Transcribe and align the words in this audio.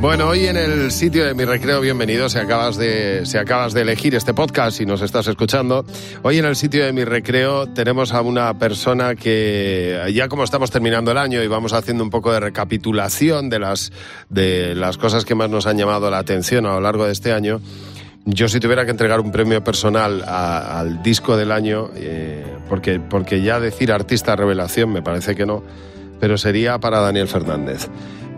Bueno, 0.00 0.28
hoy 0.28 0.46
en 0.46 0.56
el 0.56 0.92
sitio 0.92 1.26
de 1.26 1.34
mi 1.34 1.44
recreo, 1.44 1.80
bienvenido. 1.80 2.28
Si 2.28 2.38
acabas 2.38 2.76
de, 2.76 3.26
si 3.26 3.36
acabas 3.36 3.74
de 3.74 3.80
elegir 3.80 4.14
este 4.14 4.32
podcast 4.32 4.80
y 4.80 4.86
nos 4.86 5.02
estás 5.02 5.26
escuchando, 5.26 5.84
hoy 6.22 6.38
en 6.38 6.44
el 6.44 6.54
sitio 6.54 6.84
de 6.84 6.92
mi 6.92 7.02
recreo 7.02 7.66
tenemos 7.66 8.12
a 8.14 8.22
una 8.22 8.56
persona 8.60 9.16
que 9.16 10.00
ya 10.14 10.28
como 10.28 10.44
estamos 10.44 10.70
terminando 10.70 11.10
el 11.10 11.18
año 11.18 11.42
y 11.42 11.48
vamos 11.48 11.72
haciendo 11.72 12.04
un 12.04 12.10
poco 12.10 12.32
de 12.32 12.38
recapitulación 12.38 13.50
de 13.50 13.58
las, 13.58 13.90
de 14.28 14.76
las 14.76 14.98
cosas 14.98 15.24
que 15.24 15.34
más 15.34 15.50
nos 15.50 15.66
han 15.66 15.76
llamado 15.76 16.08
la 16.12 16.18
atención 16.18 16.66
a 16.66 16.74
lo 16.74 16.80
largo 16.80 17.04
de 17.04 17.10
este 17.10 17.32
año. 17.32 17.60
Yo 18.24 18.46
si 18.46 18.60
tuviera 18.60 18.84
que 18.84 18.92
entregar 18.92 19.18
un 19.18 19.32
premio 19.32 19.64
personal 19.64 20.22
al 20.22 21.02
disco 21.02 21.36
del 21.36 21.50
año, 21.50 21.90
eh, 21.96 22.46
porque, 22.68 23.00
porque 23.00 23.42
ya 23.42 23.58
decir 23.58 23.90
artista 23.90 24.36
revelación 24.36 24.92
me 24.92 25.02
parece 25.02 25.34
que 25.34 25.44
no, 25.44 25.64
pero 26.20 26.38
sería 26.38 26.78
para 26.78 27.00
Daniel 27.00 27.26
Fernández. 27.26 27.88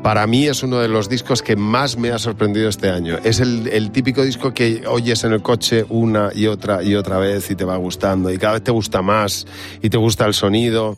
Para 0.03 0.27
mí 0.27 0.47
es 0.47 0.63
uno 0.63 0.79
de 0.79 0.89
los 0.89 1.11
discos 1.11 1.43
que 1.43 1.57
más 1.57 1.99
me 1.99 2.11
ha 2.11 2.19
sorprendido 2.19 2.71
este 2.71 2.89
año. 2.89 3.19
Es 3.23 3.39
el, 3.39 3.91
típico 3.91 4.23
disco 4.23 4.55
que 4.55 4.83
oyes 4.87 5.25
en 5.25 5.33
el 5.33 5.43
coche 5.43 5.85
una 5.91 6.31
y 6.35 6.47
otra 6.47 6.83
y 6.83 6.95
otra 6.95 7.19
vez 7.19 7.51
y 7.51 7.55
te 7.55 7.65
va 7.65 7.77
gustando 7.77 8.33
y 8.33 8.39
cada 8.39 8.55
vez 8.55 8.65
te 8.65 8.71
gusta 8.71 9.03
más 9.03 9.47
y 9.83 9.91
te 9.91 9.99
gusta 9.99 10.25
el 10.25 10.33
sonido. 10.33 10.97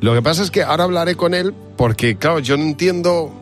Lo 0.00 0.14
que 0.14 0.22
pasa 0.22 0.44
es 0.44 0.52
que 0.52 0.62
ahora 0.62 0.84
hablaré 0.84 1.16
con 1.16 1.34
él 1.34 1.54
porque, 1.76 2.16
claro, 2.16 2.38
yo 2.38 2.56
no 2.56 2.62
entiendo 2.62 3.32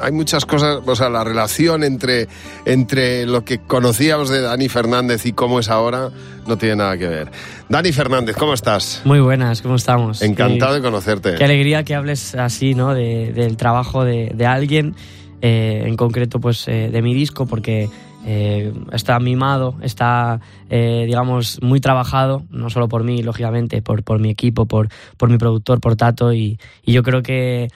hay 0.00 0.12
muchas 0.12 0.46
cosas, 0.46 0.80
o 0.84 0.96
sea, 0.96 1.08
la 1.08 1.24
relación 1.24 1.84
entre, 1.84 2.28
entre 2.64 3.26
lo 3.26 3.44
que 3.44 3.58
conocíamos 3.58 4.28
de 4.28 4.40
Dani 4.40 4.68
Fernández 4.68 5.26
y 5.26 5.32
cómo 5.32 5.60
es 5.60 5.68
ahora 5.68 6.10
no 6.46 6.58
tiene 6.58 6.76
nada 6.76 6.96
que 6.98 7.06
ver. 7.06 7.30
Dani 7.68 7.92
Fernández, 7.92 8.36
¿cómo 8.36 8.54
estás? 8.54 9.02
Muy 9.04 9.20
buenas, 9.20 9.62
¿cómo 9.62 9.76
estamos? 9.76 10.22
Encantado 10.22 10.74
de 10.74 10.82
conocerte. 10.82 11.34
Qué 11.36 11.44
alegría 11.44 11.84
que 11.84 11.94
hables 11.94 12.34
así, 12.34 12.74
¿no? 12.74 12.94
del 12.94 13.56
trabajo 13.56 14.04
de, 14.04 14.46
alguien, 14.46 14.94
eh, 15.40 15.84
en 15.86 15.96
concreto, 15.96 16.40
pues, 16.40 16.68
eh, 16.68 16.90
de 16.92 17.02
mi 17.02 17.14
disco, 17.14 17.46
porque 17.46 17.88
eh, 18.26 18.72
está 18.92 19.18
mimado, 19.18 19.76
está, 19.82 20.40
digamos, 20.68 21.60
muy 21.62 21.80
trabajado, 21.80 22.44
no 22.50 22.68
solo 22.68 22.88
por 22.88 23.04
mí, 23.04 23.22
lógicamente, 23.22 23.80
por, 23.80 24.02
por 24.02 24.18
mi 24.18 24.30
equipo, 24.30 24.66
por, 24.66 24.88
por 25.16 25.30
mi 25.30 25.38
productor, 25.38 25.80
por 25.80 25.96
Tato, 25.96 26.32
y, 26.32 26.58
y 26.82 26.92
yo 26.92 27.02
creo 27.02 27.22
que 27.22 27.68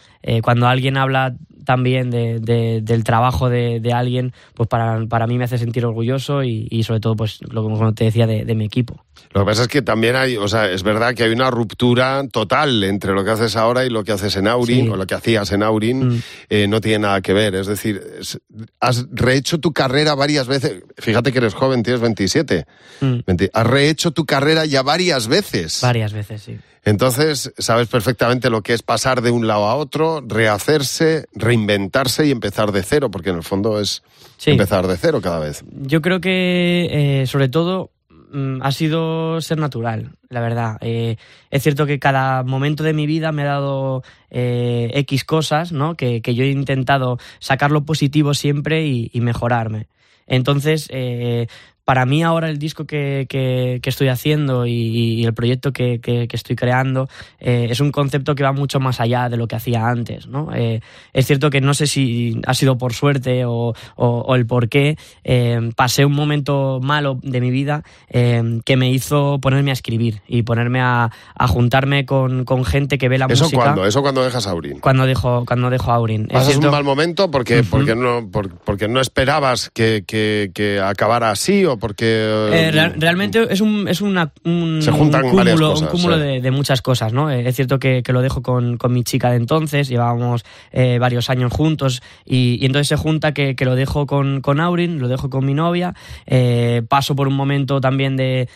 cuando 0.42 0.66
alguien 0.66 0.97
habla 0.97 1.34
también 1.69 2.08
de, 2.08 2.41
del 2.83 3.05
trabajo 3.05 3.50
de, 3.50 3.92
alguien, 3.92 4.33
pues 4.55 4.70
para, 4.70 5.05
para, 5.06 5.27
mí 5.27 5.36
me 5.36 5.44
hace 5.44 5.58
sentir 5.58 5.84
orgulloso 5.84 6.42
y, 6.42 6.83
sobre 6.83 7.00
todo, 7.00 7.14
pues 7.14 7.41
lo 7.42 7.69
que 7.69 7.92
te 7.92 8.05
decía, 8.05 8.27
de, 8.27 8.55
mi 8.55 8.64
equipo. 8.64 9.05
Lo 9.33 9.42
que 9.42 9.47
pasa 9.47 9.62
es 9.62 9.69
que 9.69 9.83
también 9.83 10.16
hay, 10.16 10.36
o 10.36 10.48
sea, 10.48 10.70
es 10.70 10.83
verdad 10.83 11.14
que 11.14 11.24
hay 11.24 11.33
una 11.33 11.50
ruptura 11.50 12.27
total 12.30 12.83
entre 12.84 13.12
lo 13.12 13.25
que 13.25 13.30
haces 13.30 13.56
ahora 13.56 13.84
y 13.84 13.91
lo 13.91 14.05
que 14.05 14.12
haces 14.12 14.36
en 14.36 14.48
Aurin, 14.48 14.91
o 14.91 14.97
lo 14.97 15.06
que 15.06 15.14
hacías 15.14 15.52
en 15.52 15.62
Aurin, 15.62 16.08
mm. 16.08 16.22
eh, 16.50 16.69
no 16.69 16.80
tiene 16.80 17.00
nada 17.00 17.20
que 17.20 17.33
ver. 17.33 17.55
Es 17.55 17.66
decir, 17.66 18.02
has 18.80 19.06
rehecho 19.12 19.58
tu 19.58 19.72
carrera 19.72 20.14
varias 20.14 20.47
veces. 20.47 20.83
Fíjate 20.97 21.33
que 21.33 21.38
eres 21.38 21.55
joven, 21.55 21.83
tienes 21.83 22.00
27. 22.00 22.66
Mm. 23.00 23.19
Has 23.52 23.66
rehecho 23.66 24.10
tu 24.12 24.25
carrera 24.25 24.64
ya 24.64 24.83
varias 24.83 25.28
veces. 25.28 25.80
Varias 25.82 26.12
veces, 26.12 26.42
sí. 26.42 26.58
Entonces, 26.84 27.53
sabes 27.58 27.88
perfectamente 27.88 28.48
lo 28.48 28.62
que 28.62 28.72
es 28.72 28.82
pasar 28.82 29.20
de 29.20 29.30
un 29.30 29.47
lado 29.47 29.66
a 29.66 29.75
otro, 29.75 30.22
rehacerse, 30.27 31.27
reinventarse 31.34 32.27
y 32.27 32.30
empezar 32.30 32.72
de 32.72 32.82
cero, 32.82 33.10
porque 33.10 33.28
en 33.28 33.36
el 33.36 33.42
fondo 33.42 33.78
es 33.78 34.03
empezar 34.47 34.86
de 34.86 34.97
cero 34.97 35.20
cada 35.20 35.38
vez. 35.38 35.64
Yo 35.70 36.00
creo 36.00 36.22
que, 36.22 37.20
eh, 37.20 37.27
sobre 37.27 37.50
todo, 37.50 37.91
ha 38.61 38.73
sido 38.73 39.41
ser 39.41 39.59
natural, 39.59 40.12
la 40.29 40.41
verdad. 40.41 40.77
Eh, 40.81 41.17
es 41.51 41.62
cierto 41.62 41.87
que 41.87 41.98
cada 41.98 42.43
momento 42.43 42.83
de 42.83 42.93
mi 42.93 43.07
vida 43.07 43.33
me 43.33 43.43
ha 43.43 43.47
dado 43.47 44.03
eh, 44.31 44.91
X 44.95 45.25
cosas, 45.25 45.73
¿no? 45.73 45.95
Que, 45.97 46.21
yo 46.23 46.45
he 46.45 46.51
intentado 46.51 47.19
sacar 47.39 47.71
lo 47.71 47.84
positivo 47.84 48.34
siempre 48.34 48.87
y, 48.87 49.11
y 49.12 49.21
mejorarme. 49.21 49.88
Entonces, 50.27 50.88
para 51.88 52.04
mí 52.04 52.22
ahora 52.22 52.50
el 52.50 52.59
disco 52.59 52.84
que, 52.84 53.25
que, 53.31 53.81
estoy 53.82 54.09
haciendo 54.09 54.66
y, 54.66 55.25
el 55.25 55.32
proyecto 55.32 55.72
que, 55.72 56.00
que 56.00 56.28
estoy 56.31 56.54
creando 56.54 57.09
eh, 57.41 57.69
es 57.71 57.81
un 57.81 57.93
concepto 57.93 58.34
que 58.34 58.43
va 58.43 58.53
mucho 58.53 58.78
más 58.78 59.00
allá 59.00 59.31
de 59.31 59.38
lo 59.38 59.49
que 59.49 59.56
hacía 59.56 59.88
antes. 59.88 60.26
¿no? 60.26 60.50
Eh, 60.54 60.82
es 61.15 61.26
cierto 61.26 61.49
que 61.49 61.62
no 61.62 61.72
sé 61.72 61.87
si 61.87 62.43
ha 62.47 62.53
sido 62.53 62.76
por 62.76 62.93
suerte 62.93 63.47
o, 63.47 63.72
o, 63.97 64.34
el 64.34 64.44
por 64.47 64.69
qué, 64.69 64.99
eh, 65.25 65.71
pasé 65.76 66.04
un 66.04 66.12
momento 66.12 66.78
malo 66.82 67.19
de 67.22 67.41
mi 67.41 67.50
vida 67.50 67.82
que 68.10 68.76
me 68.76 68.91
hizo 68.91 69.38
ponerme 69.41 69.70
a 69.70 69.72
escribir 69.72 70.20
y 70.28 70.43
ponerme 70.43 70.82
a, 70.82 71.10
a 71.34 71.49
juntarme 71.49 72.05
con, 72.05 72.44
con, 72.44 72.66
gente 72.66 72.99
que 72.99 73.09
ve 73.09 73.16
la 73.16 73.26
¿Eso 73.31 73.44
música. 73.44 73.62
Cuándo? 73.62 73.87
¿Eso 73.87 74.03
cuando 74.03 74.22
dejas 74.22 74.47
Aurin? 74.47 74.81
Cuando 74.81 75.06
dejo, 75.06 75.47
cuando 75.47 75.70
dejo 75.70 75.91
Aurin. 75.91 76.26
¿Pasas 76.26 76.56
un 76.56 76.70
mal 76.70 76.84
momento 76.84 77.31
porque, 77.31 77.62
porque, 77.62 77.94
no, 77.94 78.28
porque 78.31 78.88
no 78.88 79.00
esperabas 79.00 79.70
que, 79.70 80.05
que 80.06 80.81
acabara 80.84 81.31
así 81.31 81.65
o 81.65 81.78
porque... 81.78 82.06
Eh, 82.53 82.93
realmente 82.97 83.47
es 83.50 83.61
un, 83.61 83.89
es 83.89 84.00
una, 84.00 84.33
un, 84.44 84.81
cúmulo, 84.84 85.78
un 85.78 85.87
cúmulo 85.87 86.19
de, 86.19 86.50
muchas 86.50 86.83
cosas, 86.83 87.12
¿no? 87.12 87.31
Eh, 87.31 87.49
es 87.49 87.56
cierto 87.56 87.78
que, 87.78 88.03
lo 88.09 88.22
dejo 88.22 88.43
con, 88.43 88.78
mi 88.89 89.05
chica 89.05 89.31
de 89.31 89.37
entonces, 89.37 89.88
llevábamos 89.88 90.44
eh, 90.72 90.99
varios 90.99 91.31
años 91.31 91.53
juntos 91.53 92.03
y, 92.25 92.65
entonces 92.65 92.88
se 92.88 92.97
junta 92.97 93.33
que, 93.33 93.55
lo 93.61 93.75
dejo 93.75 94.06
con, 94.06 94.41
con 94.41 94.61
Aurin, 94.61 94.99
lo 94.99 95.09
dejo 95.09 95.31
con 95.31 95.44
mi 95.44 95.55
novia, 95.55 95.94
paso 96.88 97.15
por 97.15 97.28
un 97.28 97.34
momento 97.34 97.81
también 97.81 98.17
de 98.17 98.49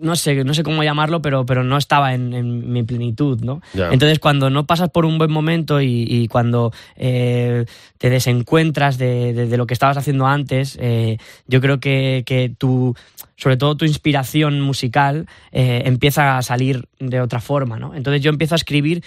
no 0.00 0.16
sé, 0.16 0.44
no 0.44 0.54
sé 0.54 0.62
cómo 0.62 0.82
llamarlo, 0.82 1.20
pero, 1.20 1.44
pero 1.44 1.64
no 1.64 1.76
estaba 1.76 2.14
en, 2.14 2.72
mi 2.72 2.82
plenitud, 2.82 3.40
¿no? 3.40 3.60
Entonces, 3.74 4.18
cuando 4.18 4.50
no 4.50 4.66
pasas 4.66 4.90
por 4.90 5.04
un 5.04 5.18
buen 5.18 5.30
momento 5.30 5.80
y, 5.80 6.28
cuando 6.28 6.72
eh, 6.96 7.64
te 7.98 8.10
desencuentras 8.10 8.98
de, 8.98 9.48
lo 9.56 9.66
que 9.66 9.74
estabas 9.74 9.96
haciendo 9.96 10.26
antes, 10.26 10.78
eh, 10.80 11.18
yo 11.46 11.60
creo 11.60 11.80
que, 11.80 12.22
que 12.26 12.52
tu, 12.56 12.94
sobre 13.38 13.56
todo 13.56 13.76
tu 13.76 13.86
inspiración 13.86 14.60
musical 14.60 15.26
eh, 15.52 15.82
empieza 15.86 16.36
a 16.36 16.42
salir 16.42 16.88
de 16.98 17.20
otra 17.20 17.40
forma, 17.40 17.78
¿no? 17.78 17.94
Entonces 17.94 18.20
yo 18.20 18.30
empiezo 18.30 18.54
a 18.54 18.56
escribir 18.56 19.02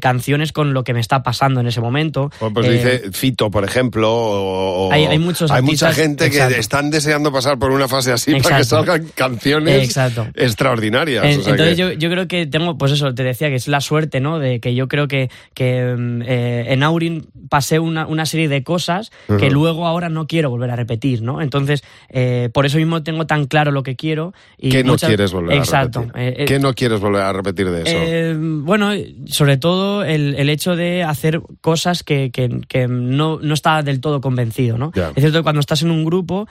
canciones 0.00 0.52
con 0.52 0.72
lo 0.72 0.82
que 0.82 0.94
me 0.94 1.00
está 1.00 1.22
pasando 1.22 1.60
en 1.60 1.66
ese 1.66 1.80
momento. 1.80 2.30
Pues, 2.38 2.68
dice 2.68 3.12
Fito, 3.12 3.50
por 3.50 3.64
ejemplo, 3.64 4.10
o, 4.10 4.92
hay, 4.92 5.18
muchos 5.18 5.50
hay 5.50 5.62
mucha 5.62 5.92
gente 5.92 6.30
que 6.30 6.42
están 6.58 6.90
deseando 6.90 7.32
pasar 7.32 7.58
por 7.58 7.70
una 7.70 7.86
fase 7.86 8.12
así 8.12 8.34
para 8.40 8.58
que 8.58 8.64
salgan 8.64 9.06
canciones. 9.14 9.84
Exacto 9.84 10.26
extraordinarias. 10.34 11.24
entonces 11.24 11.76
yo, 11.76 11.92
yo, 11.92 12.10
creo 12.10 12.28
que 12.28 12.46
tengo, 12.46 12.78
pues 12.78 12.92
eso, 12.92 13.14
te 13.14 13.22
decía 13.22 13.48
que 13.48 13.56
es 13.56 13.68
la 13.68 13.80
suerte, 13.80 14.20
¿no? 14.20 14.38
De 14.38 14.60
que 14.60 14.74
yo 14.74 14.88
creo 14.88 15.08
que, 15.08 15.30
que 15.54 15.94
mm, 15.96 16.22
eh, 16.22 16.64
en 16.68 16.82
Aurin 16.82 17.26
pasé 17.48 17.78
una, 17.78 18.06
una, 18.06 18.26
serie 18.26 18.48
de 18.48 18.62
cosas 18.62 19.10
que 19.38 19.50
luego 19.50 19.86
ahora 19.86 20.08
no 20.08 20.26
quiero 20.26 20.50
volver 20.50 20.70
a 20.70 20.76
repetir, 20.76 21.22
¿no? 21.22 21.42
Entonces, 21.42 21.84
eh, 22.08 22.48
por 22.52 22.66
eso 22.66 22.78
mismo 22.78 23.02
tengo 23.02 23.26
tan 23.26 23.46
claro 23.46 23.70
lo 23.74 23.82
que 23.82 23.96
quiero. 23.96 24.32
Y 24.56 24.70
¿Qué 24.70 24.84
no 24.84 24.96
quieres 24.96 25.32
volver 25.32 25.56
Exacto, 25.56 26.00
a 26.00 26.02
repetir? 26.04 26.42
Eh, 26.42 26.44
¿Qué 26.46 26.58
no 26.58 26.74
quieres 26.74 27.00
volver 27.00 27.22
a 27.22 27.32
repetir 27.32 27.70
de 27.70 27.82
eso? 27.82 28.38
bueno, 28.64 28.90
sobre 29.26 29.56
todo 29.56 30.04
el, 30.04 30.34
el, 30.36 30.48
hecho 30.48 30.76
de 30.76 31.02
hacer 31.02 31.40
cosas 31.60 32.02
que, 32.02 32.30
que, 32.30 32.60
que 32.68 32.88
no, 32.88 33.38
no 33.40 33.54
está 33.54 33.82
del 33.82 34.00
todo 34.00 34.20
convencido, 34.20 34.78
¿no? 34.78 34.92
Es 34.94 35.20
cierto 35.20 35.38
que 35.38 35.42
cuando 35.42 35.60
estás 35.60 35.82
en 35.82 35.90
un 35.90 36.04
grupo, 36.04 36.48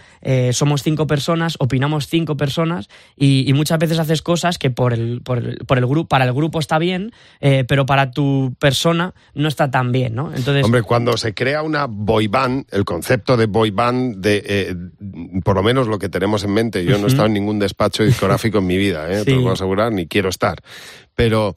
somos 0.52 0.84
cinco 0.84 1.08
personas, 1.08 1.56
opinamos 1.60 2.08
cinco 2.08 2.38
personas 2.38 2.90
y, 3.16 3.50
y 3.50 3.54
muchas 3.54 3.80
veces 3.80 4.00
haces 4.00 4.22
cosas 4.22 4.58
que 4.58 4.70
por 4.70 4.94
el, 4.94 5.22
por 5.22 5.38
el, 5.40 5.58
por 5.66 5.78
el 5.78 5.86
grupo, 5.86 6.08
para 6.08 6.26
el 6.26 6.34
grupo 6.34 6.60
está 6.60 6.78
bien, 6.78 7.12
eh, 7.40 7.64
pero 7.68 7.86
para 7.86 8.12
tu 8.12 8.56
persona 8.60 9.14
no 9.34 9.48
está 9.48 9.72
tan 9.72 9.92
bien, 9.92 10.16
¿no? 10.16 10.32
Entonces, 10.34 10.64
Hombre, 10.64 10.84
cuando 10.84 11.18
se 11.18 11.34
crea 11.34 11.62
una 11.62 11.86
boy 11.86 12.28
band, 12.28 12.66
el 12.72 12.86
concepto 12.86 13.38
de 13.38 13.46
boy 13.46 13.72
band, 13.72 14.18
de, 14.18 14.44
eh, 14.46 14.76
por 15.44 15.56
lo 15.56 15.64
menos 15.64 15.88
lo 15.88 16.00
que 16.00 16.10
tenemos 16.10 16.44
en 16.44 16.54
mente, 16.54 16.86
yo 16.86 16.98
no 16.98 17.08
estado 17.14 17.28
en 17.28 17.34
ningún 17.34 17.60
despacho 17.60 18.04
discográfico 18.04 18.60
en 18.60 18.68
mi 18.68 18.78
vida, 18.78 19.12
¿eh? 19.12 19.24
te 19.24 19.32
lo 19.32 19.42
puedo 19.42 19.54
asegurar, 19.54 19.92
ni 19.92 20.08
quiero 20.08 20.30
estar, 20.30 20.62
pero 21.16 21.56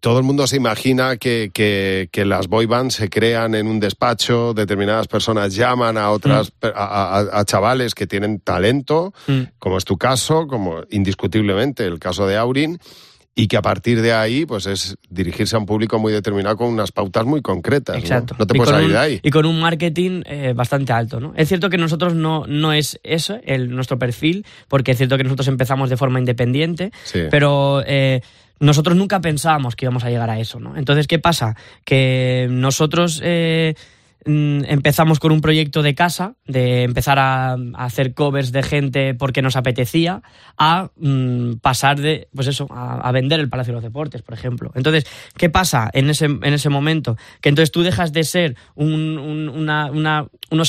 todo 0.00 0.18
el 0.18 0.24
mundo 0.24 0.46
se 0.46 0.56
imagina 0.56 1.16
que, 1.16 1.50
que, 1.52 2.24
las 2.24 2.48
boy 2.48 2.66
bands 2.66 2.94
se 2.94 3.08
crean 3.08 3.54
en 3.54 3.66
un 3.66 3.80
despacho, 3.80 4.52
determinadas 4.52 5.08
personas 5.08 5.54
llaman 5.54 5.96
a 5.96 6.10
otras, 6.10 6.52
mm. 6.60 6.66
a, 6.74 7.42
chavales 7.46 7.94
que 7.94 8.06
tienen 8.06 8.40
talento, 8.40 9.14
mm. 9.26 9.42
como 9.58 9.78
es 9.78 9.84
tu 9.84 9.96
caso, 9.96 10.46
como 10.46 10.82
indiscutiblemente 10.90 11.84
el 11.84 11.98
caso 11.98 12.26
de 12.26 12.36
Aurin, 12.36 12.78
y 13.38 13.48
que 13.48 13.58
a 13.58 13.62
partir 13.62 14.00
de 14.00 14.14
ahí, 14.14 14.46
pues 14.46 14.66
es 14.66 14.96
dirigirse 15.10 15.56
a 15.56 15.58
un 15.58 15.66
público 15.66 15.98
muy 15.98 16.10
determinado 16.10 16.56
con 16.56 16.68
unas 16.68 16.90
pautas 16.90 17.26
muy 17.26 17.42
concretas. 17.42 17.98
Exacto. 17.98 18.34
No, 18.38 18.46
te 18.46 18.54
puedes 18.54 18.70
salir 18.70 18.90
de 18.90 18.98
ahí. 18.98 19.20
Y 19.22 19.30
con 19.30 19.44
un 19.44 19.60
marketing 19.60 20.22
eh, 20.24 20.54
bastante 20.56 20.94
alto, 20.94 21.20
¿no? 21.20 21.34
Es 21.36 21.48
cierto 21.48 21.68
que 21.68 21.76
nosotros 21.76 22.14
no, 22.14 22.46
no 22.48 22.72
es 22.72 22.98
eso, 23.04 23.38
el, 23.44 23.68
nuestro 23.74 23.98
perfil, 23.98 24.46
porque 24.68 24.92
es 24.92 24.96
cierto 24.96 25.18
que 25.18 25.24
nosotros 25.24 25.48
empezamos 25.48 25.90
de 25.90 25.96
forma 25.96 26.18
independiente, 26.18 26.90
pero... 27.30 27.84
Eh, 27.86 28.22
nosotros 28.58 28.96
nunca 28.96 29.20
pensábamos 29.20 29.76
que 29.76 29.84
íbamos 29.84 30.04
a 30.04 30.08
llegar 30.08 30.30
a 30.30 30.40
eso, 30.40 30.58
¿no? 30.58 30.78
Entonces, 30.78 31.06
¿qué 31.06 31.18
pasa? 31.18 31.56
Que 31.84 32.48
nosotros... 32.50 33.20
Eh, 33.22 33.74
empezamos 34.24 35.20
con 35.20 35.30
un 35.30 35.40
proyecto 35.40 35.82
de 35.82 35.94
casa, 35.94 36.34
de 36.46 36.82
empezar 36.82 37.18
a, 37.18 37.56
hacer 37.74 38.14
covers 38.14 38.50
de 38.50 38.62
gente 38.62 39.14
porque 39.14 39.42
nos 39.42 39.56
apetecía, 39.56 40.22
a 40.58 40.90
mm, 40.96 41.54
pasar 41.62 42.00
de, 42.00 42.28
pues 42.34 42.48
eso, 42.48 42.66
a, 42.70 43.10
vender 43.12 43.40
el 43.40 43.48
Palacio 43.48 43.72
de 43.72 43.76
los 43.76 43.84
Deportes, 43.84 44.22
por 44.22 44.34
ejemplo. 44.34 44.72
Entonces, 44.74 45.06
¿qué 45.36 45.48
pasa 45.48 45.90
en 45.92 46.10
ese, 46.10 46.24
en 46.26 46.44
ese 46.44 46.68
momento? 46.68 47.16
Que 47.40 47.50
entonces 47.50 47.70
tú 47.70 47.82
dejas 47.82 48.12
de 48.12 48.24
ser 48.24 48.56
unos 48.74 49.52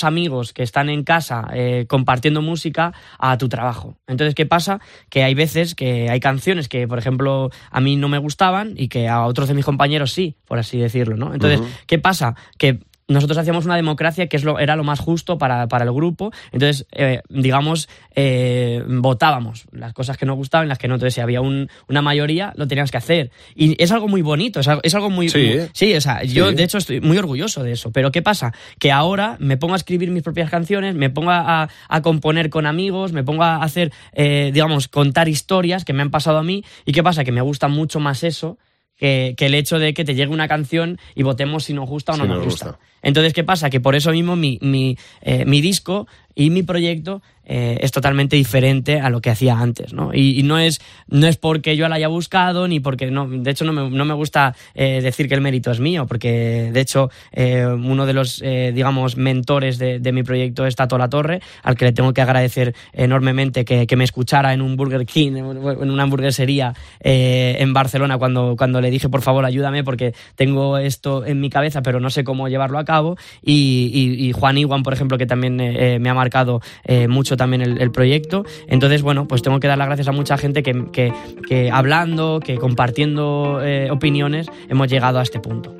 amigos 0.03 0.53
que 0.53 0.63
están 0.63 0.89
en 0.89 1.03
casa 1.03 1.47
eh, 1.53 1.85
compartiendo 1.87 2.41
música 2.41 2.93
a 3.17 3.37
tu 3.37 3.49
trabajo. 3.49 3.97
Entonces, 4.07 4.35
¿qué 4.35 4.45
pasa? 4.45 4.79
Que 5.09 5.23
hay 5.23 5.33
veces 5.33 5.73
que 5.73 6.09
hay 6.09 6.19
canciones 6.19 6.69
que, 6.69 6.87
por 6.87 6.99
ejemplo, 6.99 7.49
a 7.71 7.81
mí 7.81 7.95
no 7.95 8.07
me 8.07 8.19
gustaban 8.19 8.73
y 8.77 8.87
que 8.87 9.07
a 9.07 9.25
otros 9.25 9.47
de 9.47 9.55
mis 9.55 9.65
compañeros 9.65 10.11
sí, 10.11 10.35
por 10.45 10.59
así 10.59 10.77
decirlo, 10.77 11.17
¿no? 11.17 11.33
Entonces, 11.33 11.61
¿qué 11.87 11.97
pasa? 11.97 12.35
Que 12.57 12.79
nosotros 13.07 13.37
hacíamos 13.37 13.65
una 13.65 13.75
democracia 13.75 14.27
que 14.27 14.37
es 14.37 14.43
lo, 14.43 14.59
era 14.59 14.75
lo 14.75 14.83
más 14.83 14.99
justo 14.99 15.37
para, 15.37 15.63
el 15.63 15.93
grupo. 15.93 16.31
Entonces, 16.51 16.85
eh, 16.91 17.21
digamos, 17.29 17.87
eh, 18.15 18.83
votábamos 18.87 19.65
las 19.71 19.93
cosas 19.93 20.17
que 20.17 20.25
nos 20.25 20.35
gustaban, 20.35 20.67
las 20.67 20.77
que 20.77 20.87
no. 20.87 20.95
Entonces, 20.95 21.13
si 21.13 21.21
había 21.21 21.41
una 21.41 22.01
mayoría, 22.01 22.53
lo 22.55 22.67
teníamos 22.67 22.91
que 22.91 22.97
hacer. 22.97 23.31
Y 23.55 23.81
es 23.81 23.91
algo 23.91 24.07
muy 24.07 24.21
bonito, 24.21 24.59
es 24.59 24.95
algo, 24.95 25.09
muy... 25.09 25.29
Sí, 25.29 25.59
sí 25.73 25.95
o 25.95 26.01
sea, 26.01 26.23
yo 26.23 26.51
de 26.51 26.63
hecho 26.63 26.77
estoy 26.77 26.99
muy 26.99 27.17
orgulloso 27.17 27.63
de 27.63 27.71
eso. 27.71 27.91
Pero 27.91 28.11
¿qué 28.11 28.21
pasa? 28.21 28.53
Que 28.79 28.91
ahora 28.91 29.37
me 29.39 29.57
pongo 29.57 29.73
a 29.73 29.77
escribir 29.77 30.11
mis 30.11 30.23
propias 30.23 30.49
canciones, 30.49 30.95
me 30.95 31.09
pongo 31.09 31.31
a, 31.31 31.69
componer 32.03 32.49
con 32.49 32.65
amigos, 32.65 33.11
me 33.11 33.23
pongo 33.23 33.43
a 33.43 33.63
hacer, 33.63 33.91
eh, 34.13 34.51
digamos, 34.53 34.87
contar 34.87 35.27
historias 35.27 35.85
que 35.85 35.93
me 35.93 36.01
han 36.01 36.11
pasado 36.11 36.37
a 36.37 36.43
mí. 36.43 36.63
¿Y 36.85 36.91
qué 36.91 37.03
pasa? 37.03 37.23
Que 37.23 37.31
me 37.31 37.41
gusta 37.41 37.67
mucho 37.67 37.99
más 37.99 38.23
eso 38.23 38.57
que, 38.97 39.35
el 39.37 39.53
hecho 39.53 39.79
de 39.79 39.93
que 39.93 40.03
te 40.03 40.15
llegue 40.15 40.31
una 40.31 40.47
canción 40.47 40.99
y 41.15 41.23
votemos 41.23 41.65
si 41.65 41.73
nos 41.73 41.87
gusta 41.87 42.13
o 42.13 42.17
no 42.17 42.25
nos, 42.25 42.43
gusta. 42.43 42.79
Entonces, 43.01 43.33
¿qué 43.33 43.43
pasa? 43.43 43.69
Que 43.69 43.79
por 43.79 43.95
eso 43.95 44.11
mismo 44.11 44.35
mi, 44.35 44.59
mi, 44.61 44.97
eh, 45.21 45.45
mi 45.45 45.61
disco 45.61 46.07
y 46.37 46.51
mi 46.51 46.61
proyecto 46.61 47.21
eh, 47.49 47.79
es 47.81 47.93
totalmente 47.93 48.35
diferente 48.35 48.99
a 48.99 49.09
lo 49.09 49.21
que 49.21 49.29
hacía 49.29 49.57
antes, 49.57 49.93
¿no? 49.93 50.13
Y, 50.13 50.43
no, 50.43 50.59
es, 50.59 50.81
no 51.07 51.27
es 51.27 51.37
porque 51.37 51.77
yo 51.77 51.87
la 51.87 51.95
haya 51.95 52.09
buscado, 52.09 52.67
ni 52.67 52.81
porque, 52.81 53.09
no, 53.09 53.25
de 53.25 53.49
hecho 53.49 53.63
no 53.63 53.71
me, 53.71 53.89
no 53.89 54.03
me 54.03 54.13
gusta 54.13 54.53
eh, 54.75 54.99
decir 55.01 55.29
que 55.29 55.35
el 55.35 55.39
mérito 55.39 55.71
es 55.71 55.79
mío, 55.79 56.07
porque 56.07 56.71
de 56.73 56.79
hecho 56.81 57.09
eh, 57.31 57.65
uno 57.65 58.05
de 58.05 58.13
los, 58.13 58.41
digamos, 58.41 59.15
mentores 59.15 59.77
de, 59.77 60.11
mi 60.11 60.23
proyecto 60.23 60.65
es 60.65 60.75
Tato 60.75 60.97
La 60.97 61.09
Torre, 61.09 61.41
al 61.63 61.77
que 61.77 61.85
le 61.85 61.93
tengo 61.93 62.11
que 62.11 62.21
agradecer 62.21 62.75
enormemente 62.91 63.63
que, 63.63 63.87
que 63.87 63.95
me 63.95 64.03
escuchara 64.03 64.53
en 64.53 64.61
un 64.61 64.75
Burger 64.75 65.05
King, 65.05 65.33
en 65.37 65.89
una 65.89 66.03
hamburguesería 66.03 66.73
en 66.99 67.73
Barcelona, 67.73 68.17
cuando, 68.17 68.55
cuando 68.57 68.81
le 68.81 68.91
dije, 68.91 69.07
por 69.07 69.21
favor, 69.21 69.45
ayúdame, 69.45 69.85
porque 69.85 70.13
tengo 70.35 70.77
esto 70.77 71.25
en 71.25 71.39
mi 71.39 71.49
cabeza, 71.49 71.81
pero 71.81 72.01
no 72.01 72.09
sé 72.09 72.25
cómo 72.25 72.49
llevarlo 72.49 72.77
a 72.77 72.83
cabo, 72.83 73.15
y, 73.41 73.91
y, 73.93 74.33
Juan 74.33 74.57
Iwan, 74.57 74.83
por 74.83 74.93
ejemplo, 74.93 75.17
que 75.17 75.25
también 75.25 75.55
me 75.55 76.09
ha 76.09 76.13
marcado 76.27 76.61
mucho 77.07 77.37
también 77.37 77.61
el, 77.61 77.91
proyecto. 77.91 78.43
Entonces, 78.67 79.01
bueno, 79.01 79.27
pues 79.27 79.41
tengo 79.41 79.59
que 79.59 79.67
dar 79.67 79.77
las 79.77 79.87
gracias 79.87 80.07
a 80.07 80.11
mucha 80.11 80.37
gente 80.37 80.61
que, 80.63 81.11
que, 81.47 81.71
hablando, 81.71 82.39
que 82.43 82.57
compartiendo 82.57 83.59
eh, 83.63 83.89
opiniones, 83.91 84.47
hemos 84.67 84.89
llegado 84.89 85.19
a 85.19 85.23
este 85.23 85.39
punto. 85.39 85.75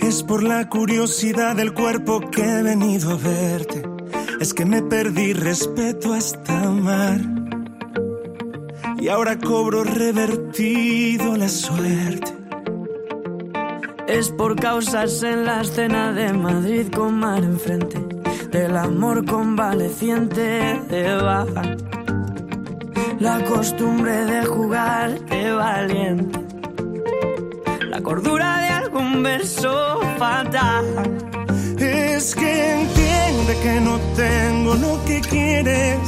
Es 0.00 0.22
por 0.22 0.42
la 0.42 0.68
curiosidad 0.68 1.56
del 1.56 1.74
cuerpo 1.74 2.20
que 2.30 2.42
he 2.42 2.62
venido 2.62 3.10
a 3.10 3.16
verte. 3.16 3.82
Es 4.40 4.54
que 4.54 4.64
me 4.64 4.82
perdí 4.82 5.32
respeto 5.32 6.14
hasta 6.14 6.62
amar. 6.64 7.20
Y 8.98 9.08
ahora 9.08 9.38
cobro 9.38 9.84
revertido 9.84 11.36
la 11.36 11.48
suerte. 11.48 12.32
Es 14.08 14.30
por 14.30 14.56
causas 14.56 15.22
en 15.22 15.44
la 15.44 15.60
escena 15.60 16.12
de 16.12 16.32
Madrid 16.32 16.88
con 16.92 17.14
mar 17.14 17.44
enfrente 17.44 18.09
del 18.50 18.76
amor 18.76 19.24
convaleciente 19.24 20.80
de 20.88 21.14
baja. 21.16 21.62
La 23.20 23.44
costumbre 23.44 24.24
de 24.24 24.44
jugar 24.44 25.20
de 25.26 25.52
valiente. 25.52 26.38
La 27.88 28.00
cordura 28.00 28.58
de 28.58 28.68
algún 28.68 29.22
verso 29.22 30.00
fatal. 30.18 30.84
Es 31.78 32.34
que 32.34 32.80
entiende 32.80 33.58
que 33.62 33.80
no 33.80 33.98
tengo 34.16 34.74
lo 34.74 35.04
que 35.04 35.20
quieres. 35.20 35.98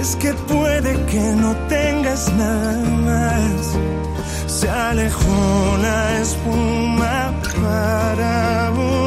Es 0.00 0.16
que 0.16 0.32
puede 0.34 0.92
que 1.06 1.20
no 1.36 1.54
tengas 1.68 2.32
nada 2.34 2.90
más. 3.08 3.78
Se 4.46 4.68
alejó 4.68 5.78
la 5.82 6.20
espuma 6.20 7.32
para 7.62 8.70
volver 8.70 9.03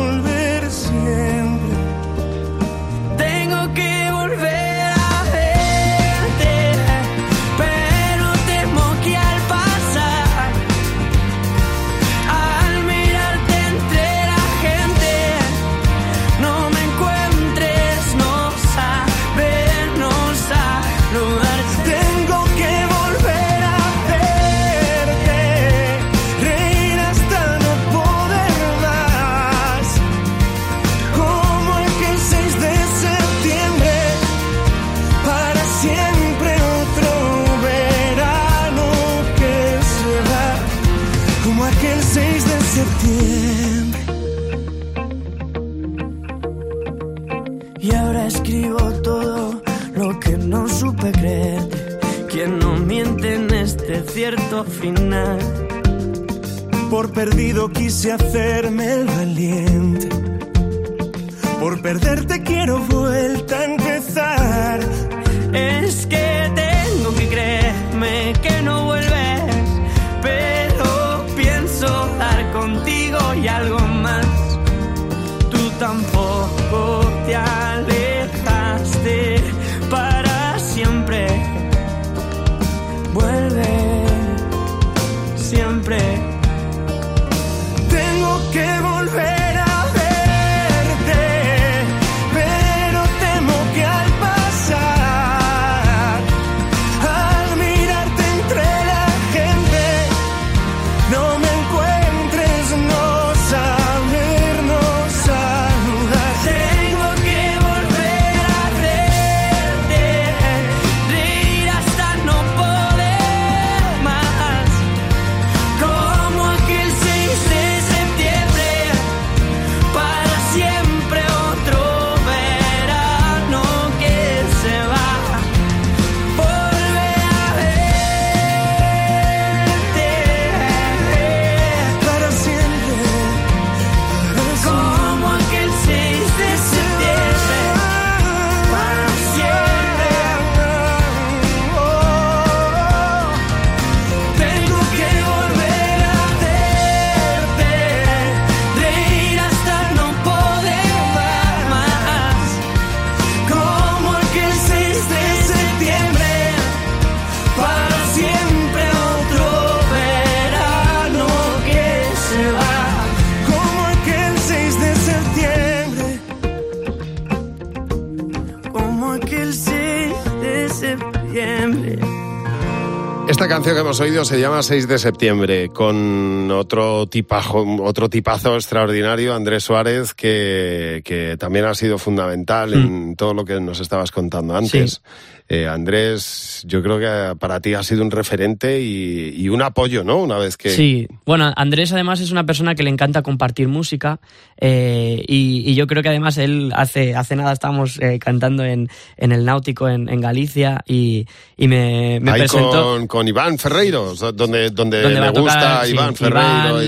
hemos 173.88 174.02
oído 174.02 174.26
se 174.26 174.38
llama 174.38 174.62
6 174.64 174.86
de 174.90 175.00
septiembre, 175.00 175.70
con 175.70 176.52
otro, 176.52 177.08
tipajo, 177.08 177.66
otro 177.82 178.10
tipazo 178.10 178.56
extraordinario, 178.56 179.34
Andrés 179.34 179.64
Suárez, 179.64 180.14
que, 180.14 181.02
que 181.06 181.38
también 181.38 181.64
ha 181.64 181.74
sido 181.74 181.98
fundamental 181.98 182.74
en 182.74 183.12
mm. 183.12 183.16
todo 183.16 183.34
lo 183.34 183.46
que 183.46 183.62
nos 183.62 183.80
estabas 183.80 184.12
contando 184.12 184.58
antes. 184.58 185.02
Eh, 185.50 185.66
Andrés, 185.66 186.64
yo 186.68 186.84
creo 186.84 187.00
que 187.00 187.38
para 187.40 187.62
ti 187.62 187.74
ha 187.74 187.82
sido 187.82 188.04
un 188.04 188.12
referente 188.12 188.82
y, 188.82 189.48
un 189.48 189.62
apoyo, 189.62 190.04
¿no? 190.04 190.18
Una 190.18 190.38
vez 190.38 190.58
que... 190.58 190.70
Sí, 190.72 191.08
bueno, 191.26 191.54
Andrés 191.56 191.94
además 191.94 192.20
es 192.20 192.32
una 192.32 192.46
persona 192.46 192.76
que 192.76 192.84
le 192.84 192.90
encanta 192.90 193.22
compartir 193.22 193.70
música 193.70 194.20
eh, 194.60 195.24
y, 195.26 195.74
yo 195.74 195.88
creo 195.88 196.04
que 196.04 196.10
además 196.10 196.38
él 196.38 196.74
hace, 196.76 197.16
hace 197.16 197.38
nada 197.38 197.54
estábamos 197.54 197.98
eh, 198.02 198.20
cantando 198.20 198.66
en, 198.66 198.90
en, 199.16 199.32
el 199.32 199.46
Náutico 199.46 199.88
en, 199.88 200.20
Galicia 200.20 200.82
y, 200.86 201.26
me, 201.58 202.20
me 202.20 202.34
presentó... 202.34 203.08
Con, 203.08 203.26
Iván 203.30 203.58
Ferreiro, 203.58 204.16
donde, 204.16 204.70
donde, 204.72 205.08
me 205.08 205.30
gusta 205.30 205.88
Iván 205.88 206.14
Ferreiro. 206.14 206.82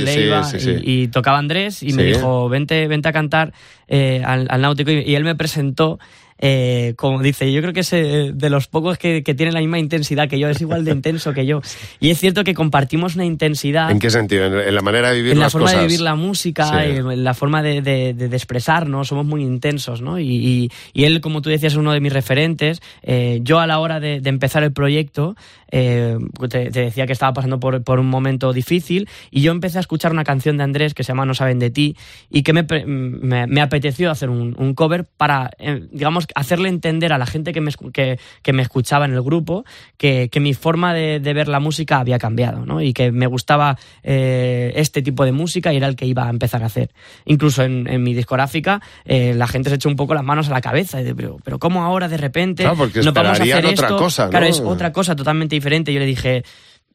y, 0.84 1.08
tocaba 1.08 1.38
Andrés 1.38 1.82
y 1.82 1.94
me 1.94 2.04
dijo, 2.04 2.50
vente, 2.50 2.90
vente 2.90 3.08
a 3.08 3.14
cantar 3.14 3.54
al, 3.90 4.48
al 4.50 4.62
Náutico 4.62 4.92
y 4.92 5.16
él 5.16 5.24
me 5.24 5.36
presentó 5.36 5.98
eh, 6.42 6.94
como 6.96 7.22
dice, 7.22 7.52
yo 7.52 7.62
creo 7.62 7.74
que 7.74 7.82
es 7.82 7.92
eh, 7.94 8.32
de 8.34 8.50
los 8.50 8.68
pocos 8.68 8.98
que, 8.98 9.24
que 9.24 9.34
tiene 9.36 9.52
la 9.52 9.60
misma 9.60 9.78
intensidad 9.78 10.30
que 10.30 10.40
yo, 10.40 10.48
es 10.48 10.62
igual 10.62 10.86
de 10.86 10.92
intenso 10.92 11.34
que 11.34 11.46
yo. 11.46 11.62
Y 12.00 12.12
es 12.12 12.20
cierto 12.20 12.44
que 12.44 12.54
compartimos 12.54 13.16
una 13.16 13.26
intensidad. 13.26 13.92
¿En 13.92 14.00
qué 14.00 14.10
sentido? 14.10 14.46
¿En, 14.46 14.74
la 14.74 14.82
manera 14.82 15.10
de 15.10 15.18
vivir 15.18 15.34
En 15.34 15.40
la 15.40 15.50
forma 15.50 15.72
de 15.74 15.82
vivir 15.82 16.00
la 16.00 16.16
música, 16.16 16.86
en 16.86 17.24
la 17.24 17.34
forma 17.34 17.62
de, 17.62 17.82
de, 17.82 18.26
expresarnos, 18.36 19.10
somos 19.10 19.26
muy 19.26 19.42
intensos, 19.42 20.02
¿no? 20.02 20.18
Y, 20.18 20.72
y, 20.94 21.04
él, 21.04 21.20
como 21.20 21.42
tú 21.42 21.50
decías, 21.50 21.74
es 21.74 21.78
uno 21.78 21.92
de 21.92 22.00
mis 22.00 22.14
referentes. 22.14 22.82
Eh, 23.02 23.40
yo 23.44 23.60
a 23.60 23.68
la 23.68 23.80
hora 23.80 24.00
de, 24.00 24.22
empezar 24.24 24.64
el 24.64 24.72
proyecto, 24.72 25.36
eh, 25.72 26.18
te, 26.50 26.70
decía 26.70 27.06
que 27.06 27.14
estaba 27.14 27.34
pasando 27.34 27.60
por, 27.60 27.84
por, 27.84 28.00
un 28.00 28.08
momento 28.08 28.54
difícil 28.54 29.08
y 29.32 29.42
yo 29.42 29.52
empecé 29.52 29.78
a 29.78 29.82
escuchar 29.82 30.12
una 30.12 30.24
canción 30.24 30.58
de 30.58 30.64
Andrés 30.64 30.94
que 30.94 31.04
se 31.04 31.10
llama 31.10 31.26
No 31.26 31.34
saben 31.34 31.60
de 31.60 31.70
ti 31.70 31.96
y 32.30 32.44
que 32.44 32.54
me, 32.54 32.64
me, 32.86 33.48
me 33.48 33.62
apeteció 33.62 34.12
hacer 34.12 34.30
un, 34.30 34.56
un 34.58 34.74
cover 34.74 35.06
para, 35.06 35.52
digamos, 35.92 36.28
hacerle 36.36 36.70
entender 36.70 37.14
a 37.14 37.18
la 37.18 37.26
gente 37.26 37.54
que 37.54 37.62
me, 37.62 37.72
que, 37.94 38.20
que 38.42 38.54
me 38.54 38.62
escuchaba 38.62 39.06
en 39.06 39.14
el 39.14 39.22
grupo 39.22 39.66
que, 39.98 40.30
que 40.32 40.40
mi 40.40 40.54
forma 40.54 40.94
de, 40.94 41.20
de, 41.20 41.34
ver 41.34 41.48
la 41.48 41.60
música 41.60 42.00
había 42.00 42.20
cambiado, 42.20 42.66
¿no? 42.66 42.82
Y 42.82 42.94
que 42.94 43.12
me 43.12 43.28
gustaba 43.28 43.78
eh, 44.04 44.72
este 44.76 45.02
tipo 45.02 45.26
de 45.26 45.32
música 45.32 45.74
y 45.74 45.78
era 45.78 45.88
el 45.88 45.96
que 45.96 46.06
iba 46.06 46.26
a 46.26 46.30
empezar 46.30 46.64
a 46.64 46.68
hacer. 46.68 46.92
Incluso 47.26 47.64
en, 47.64 47.88
en 47.88 48.04
mi 48.04 48.14
discográfica 48.14 48.82
eh, 49.06 49.34
la 49.36 49.48
gente 49.48 49.70
se 49.70 49.76
echó 49.76 49.90
un 49.90 49.96
poco 49.96 50.14
las 50.14 50.24
manos 50.24 50.50
a 50.50 50.52
la 50.52 50.62
cabeza. 50.62 51.02
De, 51.02 51.16
pero, 51.16 51.38
pero 51.44 51.60
¿cómo 51.60 51.84
ahora 51.84 52.08
de 52.08 52.18
repente 52.18 52.64
no 52.64 52.76
vamos 52.76 53.40
a 53.40 53.44
hacer 53.44 53.66
otra 53.66 53.88
esto? 53.88 53.98
Cosa, 53.98 54.30
Claro, 54.30 54.46
es 54.46 54.60
otra 54.60 54.92
cosa 54.92 55.16
totalmente 55.16 55.56
diferente. 55.60 55.94
Yo 55.94 56.00
le 56.00 56.06
dije, 56.06 56.44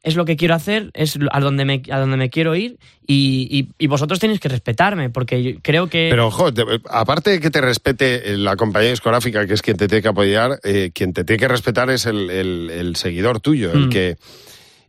es 0.05 0.15
lo 0.15 0.23
que 0.23 0.37
quiero 0.37 0.53
hacer, 0.53 0.91
es 0.93 1.17
a 1.31 1.39
donde 1.39 1.65
me, 1.65 1.81
a 1.89 1.99
donde 1.99 2.15
me 2.15 2.29
quiero 2.29 2.55
ir 2.55 2.77
y, 3.07 3.67
y, 3.79 3.87
vosotros 3.87 4.19
tenéis 4.19 4.39
que 4.39 4.49
respetarme, 4.49 5.09
porque 5.09 5.57
creo 5.63 5.87
que... 5.87 6.09
Pero, 6.11 6.27
ojo, 6.27 6.49
aparte 6.89 7.31
de 7.31 7.39
que 7.39 7.49
te 7.49 7.59
respete 7.59 8.37
la 8.37 8.55
compañía 8.55 8.91
discográfica, 8.91 9.47
que 9.47 9.55
es 9.55 9.63
quien 9.63 9.77
te 9.77 9.87
tiene 9.87 10.03
que 10.03 10.07
apoyar, 10.07 10.59
eh, 10.63 10.91
quien 10.93 11.11
te 11.11 11.23
tiene 11.23 11.39
que 11.39 11.47
respetar 11.47 11.89
es 11.89 12.05
el, 12.05 12.29
el, 12.29 12.95
seguidor 12.95 13.39
tuyo, 13.39 13.71
el 13.71 13.87
mm. 13.87 13.89
que 13.89 14.17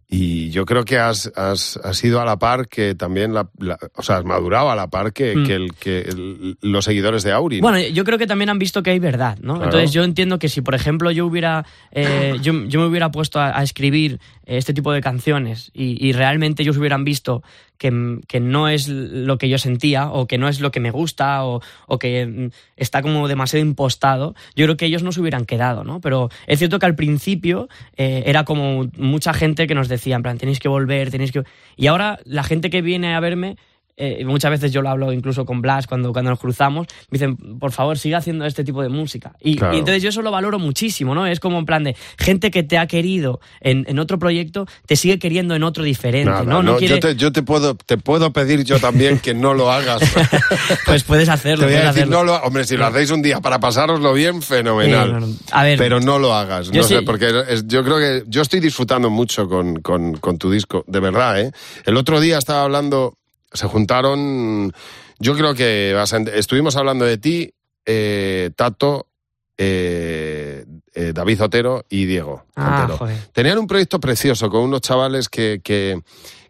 y 0.09 0.51
yo 0.51 0.67
creo 0.67 0.85
que 0.85 0.99
has, 0.99 1.33
has, 1.35 1.79
has 1.83 2.05
ido 2.05 2.21
a 2.21 2.25
la 2.25 2.39
par 2.39 2.69
que 2.69 2.95
también, 2.95 3.35
la, 3.35 3.49
o 3.95 4.03
sea, 4.03 4.19
has 4.19 4.25
madurado 4.25 4.71
a 4.71 4.77
la 4.77 4.87
par 4.87 5.13
que, 5.13 5.35
mm. 5.35 5.47
que, 5.47 5.55
el, 5.55 5.75
que 5.75 6.57
los 6.61 6.85
seguidores 6.85 7.25
de 7.25 7.33
Auri. 7.33 7.61
Bueno, 7.61 7.81
yo 7.81 8.05
creo 8.05 8.17
que 8.17 8.29
también 8.29 8.49
han 8.49 8.59
visto 8.61 8.85
que 8.85 8.91
hay 8.91 9.01
verdad, 9.01 9.37
¿no? 9.41 9.63
Entonces 9.65 9.93
yo 9.93 10.05
entiendo 10.05 10.39
que 10.39 10.49
si, 10.49 10.61
por 10.61 10.77
ejemplo, 10.77 11.11
yo 11.11 11.27
hubiera, 11.27 11.67
eh, 11.91 12.37
yo, 12.41 12.53
yo, 12.67 12.81
me 12.81 12.87
hubiera 12.87 13.11
puesto 13.11 13.41
a, 13.41 13.61
escribir 13.65 14.21
este 14.47 14.73
tipo 14.73 14.93
de 14.93 15.01
canciones 15.01 15.71
y, 15.75 15.97
y, 16.05 16.13
realmente 16.13 16.63
ellos 16.63 16.77
hubieran 16.77 17.05
visto 17.05 17.43
que, 17.79 18.21
que, 18.29 18.39
no 18.41 18.69
es 18.69 18.89
lo 18.89 19.39
que 19.39 19.49
yo 19.49 19.59
sentía 19.59 20.09
o 20.11 20.27
que 20.27 20.39
no 20.39 20.49
es 20.49 20.61
lo 20.61 20.71
que 20.71 20.81
me 20.81 20.93
gusta 20.93 21.45
o, 21.45 21.61
o, 21.87 21.99
que 21.99 22.27
mm, 22.27 22.51
está 22.77 23.03
como 23.03 23.27
demasiado 23.27 23.67
impostado, 23.67 24.35
yo 24.55 24.67
creo 24.67 24.77
que 24.77 24.87
ellos 24.87 25.03
no 25.03 25.13
se 25.13 25.21
hubieran 25.21 25.47
quedado, 25.47 25.85
¿no? 25.85 26.01
Pero 26.01 26.31
es 26.47 26.59
cierto 26.59 26.79
que 26.79 26.87
al 26.87 26.95
principio 26.95 27.69
eh, 27.97 28.23
era 28.27 28.45
como 28.45 28.89
mucha 28.97 29.35
gente 29.35 29.67
que 29.67 29.75
nos 29.75 29.89
decía, 29.89 30.17
en 30.17 30.23
plan, 30.23 30.39
tenéis 30.39 30.61
que 30.61 30.69
volver, 30.69 31.11
tenéis 31.11 31.33
que... 31.33 31.43
Y 31.77 31.89
ahora 31.89 32.21
la 32.25 32.45
gente 32.45 32.71
que 32.71 32.83
viene 32.83 33.15
a 33.15 33.21
verme 33.21 33.57
eh, 33.97 34.25
muchas 34.27 34.51
veces 34.51 34.73
yo 34.73 34.83
lo 34.83 34.91
hablo 34.91 35.13
incluso 35.13 35.47
con 35.47 35.63
Blas 35.63 35.87
cuando, 35.87 36.13
cuando 36.13 36.31
nos 36.31 36.39
cruzamos, 36.39 36.87
me 37.11 37.19
dicen, 37.19 37.37
por 37.59 37.73
favor, 37.73 37.99
siga 37.99 38.19
haciendo 38.19 38.45
este 38.45 38.63
tipo 38.63 38.83
de 38.83 38.89
música. 38.91 39.33
Y, 39.41 39.53
entonces 39.53 40.03
yo 40.03 40.11
eso 40.11 40.23
lo 40.23 40.31
valoro 40.31 40.59
muchísimo, 40.59 41.15
¿no? 41.15 41.27
Es 41.27 41.41
como 41.41 41.59
en 41.59 41.65
plan 41.65 41.83
de 41.85 41.97
gente 42.19 42.51
que 42.51 42.63
te 42.63 42.77
ha 42.77 42.87
querido 42.87 43.41
en, 43.61 43.85
en 43.89 43.99
otro 43.99 44.19
proyecto, 44.19 44.67
te 44.87 44.97
sigue 44.97 45.19
queriendo 45.19 45.55
en 45.55 45.63
otro 45.63 45.83
diferente, 45.83 46.45
¿no? 46.45 46.63
no, 46.63 46.79
yo, 46.79 46.99
te, 46.99 47.17
yo 47.17 47.33
te, 47.33 47.43
puedo, 47.43 47.75
te 47.75 47.97
puedo 47.97 48.33
pedir 48.33 48.65
yo 48.65 48.79
también 48.79 49.19
que 49.19 49.33
no 49.33 49.55
lo 49.55 49.73
hagas. 49.73 50.03
pues 50.87 51.03
puedes 51.05 51.29
hacerlo. 51.29 51.67
No 52.07 52.25
lo, 52.25 52.37
hombre, 52.37 52.65
si 52.65 52.77
lo 52.77 52.87
hacéis 52.87 53.11
un 53.11 53.23
día 53.23 53.41
para 53.41 53.61
pasároslo 53.61 54.13
bien, 54.13 54.43
fenomenal. 54.43 55.25
a 55.53 55.65
ver, 55.65 55.79
pero 55.79 56.01
no 56.01 56.19
lo 56.19 56.35
hagas. 56.35 56.71
No 56.71 56.83
sé, 56.83 57.03
porque 57.03 57.29
yo 57.65 57.83
creo 57.83 57.99
que 57.99 58.25
yo 58.27 58.43
estoy 58.43 58.61
disfrutando 58.61 59.09
mucho 59.09 59.49
con, 59.49 59.81
con, 59.81 60.15
con 60.19 60.39
tu 60.39 60.51
disco, 60.51 60.85
de 60.87 61.01
verdad, 61.01 61.41
¿eh? 61.41 61.53
El 61.85 61.97
otro 61.97 62.21
día 62.21 62.39
estaba 62.39 62.63
hablando 62.63 63.17
se 63.53 63.67
juntaron, 63.67 64.73
yo 65.19 65.37
creo 65.37 65.55
que 65.55 65.97
estuvimos 66.35 66.77
hablando 66.77 67.05
de 67.05 67.19
ti, 67.19 67.53
eh, 67.85 68.51
Tato, 68.57 69.09
eh, 69.57 70.65
eh, 70.95 71.13
David 71.15 71.43
Otero 71.43 71.85
y 71.89 72.05
Diego. 72.05 72.45
Ah, 72.57 72.89
Tenían 73.33 73.59
un 73.59 73.67
proyecto 73.67 74.01
precioso 74.01 74.51
con 74.51 74.63
unos 74.63 74.81
chavales 74.81 75.29
que, 75.29 75.61
que, 75.63 76.03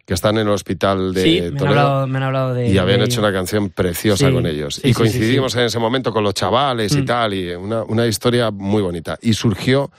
están 0.07 0.37
en 0.37 0.47
el 0.47 0.53
hospital 0.53 1.13
de 1.13 1.21
sí, 1.21 1.41
me 1.51 1.59
Han 1.59 2.23
hablado, 2.23 2.53
de 2.53 2.69
Y 2.69 2.77
habían 2.77 3.01
hecho 3.01 3.19
una 3.19 3.33
canción 3.33 3.69
preciosa 3.69 4.31
con 4.31 4.45
ellos. 4.45 4.79
y 4.83 4.93
coincidimos 4.93 5.55
en 5.55 5.63
ese 5.63 5.79
momento 5.79 6.13
con 6.13 6.23
los 6.23 6.33
chavales 6.33 6.93
y 6.93 7.01
mm. 7.01 7.05
tal, 7.05 7.33
y 7.33 7.53
una, 7.55 7.83
una, 7.83 8.07
historia 8.07 8.51
muy 8.51 8.81
bonita. 8.81 9.17
Y 9.21 9.33
surgió 9.33 9.91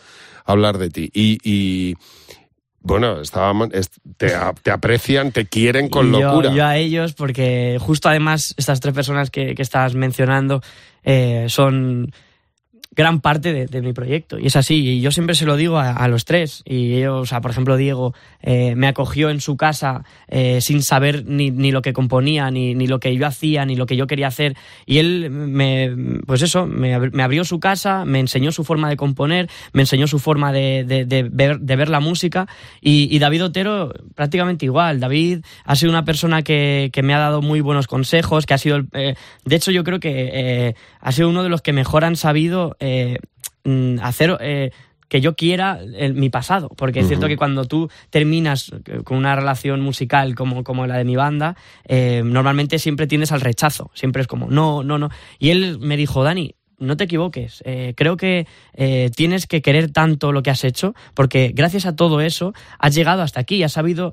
hablar 0.44 0.78
de 0.78 0.90
ti. 0.90 1.10
y 1.12 1.94
bueno, 2.80 3.20
estábamos, 3.20 3.70
te, 4.16 4.32
te, 4.62 4.70
aprecian, 4.70 5.32
te 5.32 5.46
quieren 5.46 5.88
con 5.88 6.10
locura. 6.12 6.52
Yo 6.52 6.64
a 6.64 6.76
ellos, 6.76 7.12
porque 7.12 7.78
justo 7.80 8.08
además 8.08 8.54
estas 8.56 8.80
tres 8.80 8.94
personas 8.94 9.30
que, 9.30 9.54
que 9.54 9.62
estás 9.62 9.94
mencionando 9.94 10.62
eh, 11.04 11.46
son 11.48 12.12
gran 12.98 13.20
parte 13.20 13.68
de, 13.68 13.80
mi 13.80 13.92
proyecto. 13.92 14.40
Y 14.40 14.48
es 14.48 14.56
así, 14.56 14.74
y 14.74 15.00
yo 15.00 15.12
siempre 15.12 15.36
se 15.36 15.46
lo 15.46 15.54
digo 15.54 15.78
a, 15.78 16.08
los 16.08 16.24
tres. 16.24 16.64
Y 16.66 16.94
ellos, 16.94 17.22
o 17.22 17.26
sea, 17.26 17.40
por 17.40 17.52
ejemplo, 17.52 17.76
Diego 17.76 18.12
eh, 18.42 18.74
me 18.74 18.88
acogió 18.88 19.30
en 19.30 19.40
su 19.40 19.56
casa 19.56 20.02
eh, 20.26 20.60
sin 20.60 20.82
saber 20.82 21.24
ni, 21.24 21.52
ni, 21.52 21.70
lo 21.70 21.80
que 21.80 21.92
componía, 21.92 22.50
ni, 22.50 22.74
ni, 22.74 22.88
lo 22.88 22.98
que 22.98 23.14
yo 23.14 23.24
hacía, 23.24 23.64
ni 23.64 23.76
lo 23.76 23.86
que 23.86 23.94
yo 23.94 24.08
quería 24.08 24.26
hacer. 24.26 24.56
Y 24.84 24.98
él 24.98 25.30
me, 25.30 25.94
pues 26.26 26.42
eso, 26.42 26.66
me, 26.66 26.92
abrió 27.22 27.44
su 27.44 27.60
casa, 27.60 28.04
me 28.04 28.18
enseñó 28.18 28.50
su 28.50 28.64
forma 28.64 28.88
de 28.88 28.96
componer, 28.96 29.48
me 29.72 29.82
enseñó 29.82 30.08
su 30.08 30.18
forma 30.18 30.50
de, 30.50 30.82
de, 30.82 31.04
ver, 31.30 31.60
de 31.60 31.76
ver, 31.76 31.90
la 31.90 32.00
música. 32.00 32.48
Y, 32.80 33.16
David 33.20 33.44
Otero, 33.44 33.94
prácticamente 34.16 34.64
igual. 34.64 34.98
David 34.98 35.44
ha 35.64 35.76
sido 35.76 35.92
una 35.92 36.04
persona 36.04 36.42
que, 36.42 36.90
que 36.92 37.04
me 37.04 37.14
ha 37.14 37.18
dado 37.18 37.42
muy 37.42 37.60
buenos 37.60 37.86
consejos, 37.86 38.44
que 38.44 38.54
ha 38.54 38.58
sido, 38.58 38.80
eh, 38.92 39.14
de 39.44 39.56
hecho, 39.56 39.70
yo 39.70 39.84
creo 39.84 40.00
que 40.00 40.74
ha 41.00 41.12
sido 41.12 41.28
uno 41.28 41.44
de 41.44 41.48
los 41.48 41.62
que 41.62 41.72
mejor 41.72 42.04
han 42.04 42.16
sabido 42.16 42.76
eh, 42.88 43.18
mm, 43.64 43.98
hacer 44.00 44.36
eh, 44.40 44.70
que 45.08 45.20
yo 45.20 45.34
quiera 45.36 45.80
mi 46.14 46.28
pasado. 46.28 46.68
Porque 46.76 47.00
es 47.00 47.08
cierto 47.08 47.28
que 47.28 47.36
cuando 47.36 47.64
tú 47.64 47.88
terminas 48.10 48.70
con 49.04 49.16
una 49.16 49.34
relación 49.34 49.80
musical 49.80 50.34
como, 50.34 50.64
como 50.64 50.86
la 50.86 50.98
de 50.98 51.04
mi 51.04 51.16
banda, 51.16 51.56
eh, 51.86 52.22
normalmente 52.24 52.78
siempre 52.78 53.06
tienes 53.06 53.32
al 53.32 53.40
rechazo. 53.40 53.90
Siempre 53.94 54.20
es 54.20 54.28
como, 54.28 54.50
no, 54.50 54.82
no, 54.82 54.98
no. 54.98 55.08
Y 55.38 55.48
él 55.48 55.78
me 55.80 55.96
dijo, 55.96 56.22
Dani, 56.24 56.54
no 56.78 56.96
te 56.96 57.04
equivoques. 57.04 57.64
creo 57.96 58.16
que 58.18 58.46
tienes 59.16 59.46
que 59.46 59.62
querer 59.62 59.90
tanto 59.90 60.30
lo 60.30 60.42
que 60.42 60.50
has 60.50 60.62
hecho, 60.62 60.94
porque 61.14 61.52
gracias 61.54 61.86
a 61.86 61.96
todo 61.96 62.20
eso 62.20 62.52
has 62.78 62.94
llegado 62.94 63.22
hasta 63.22 63.40
aquí, 63.40 63.62
has 63.62 63.72
sabido 63.72 64.12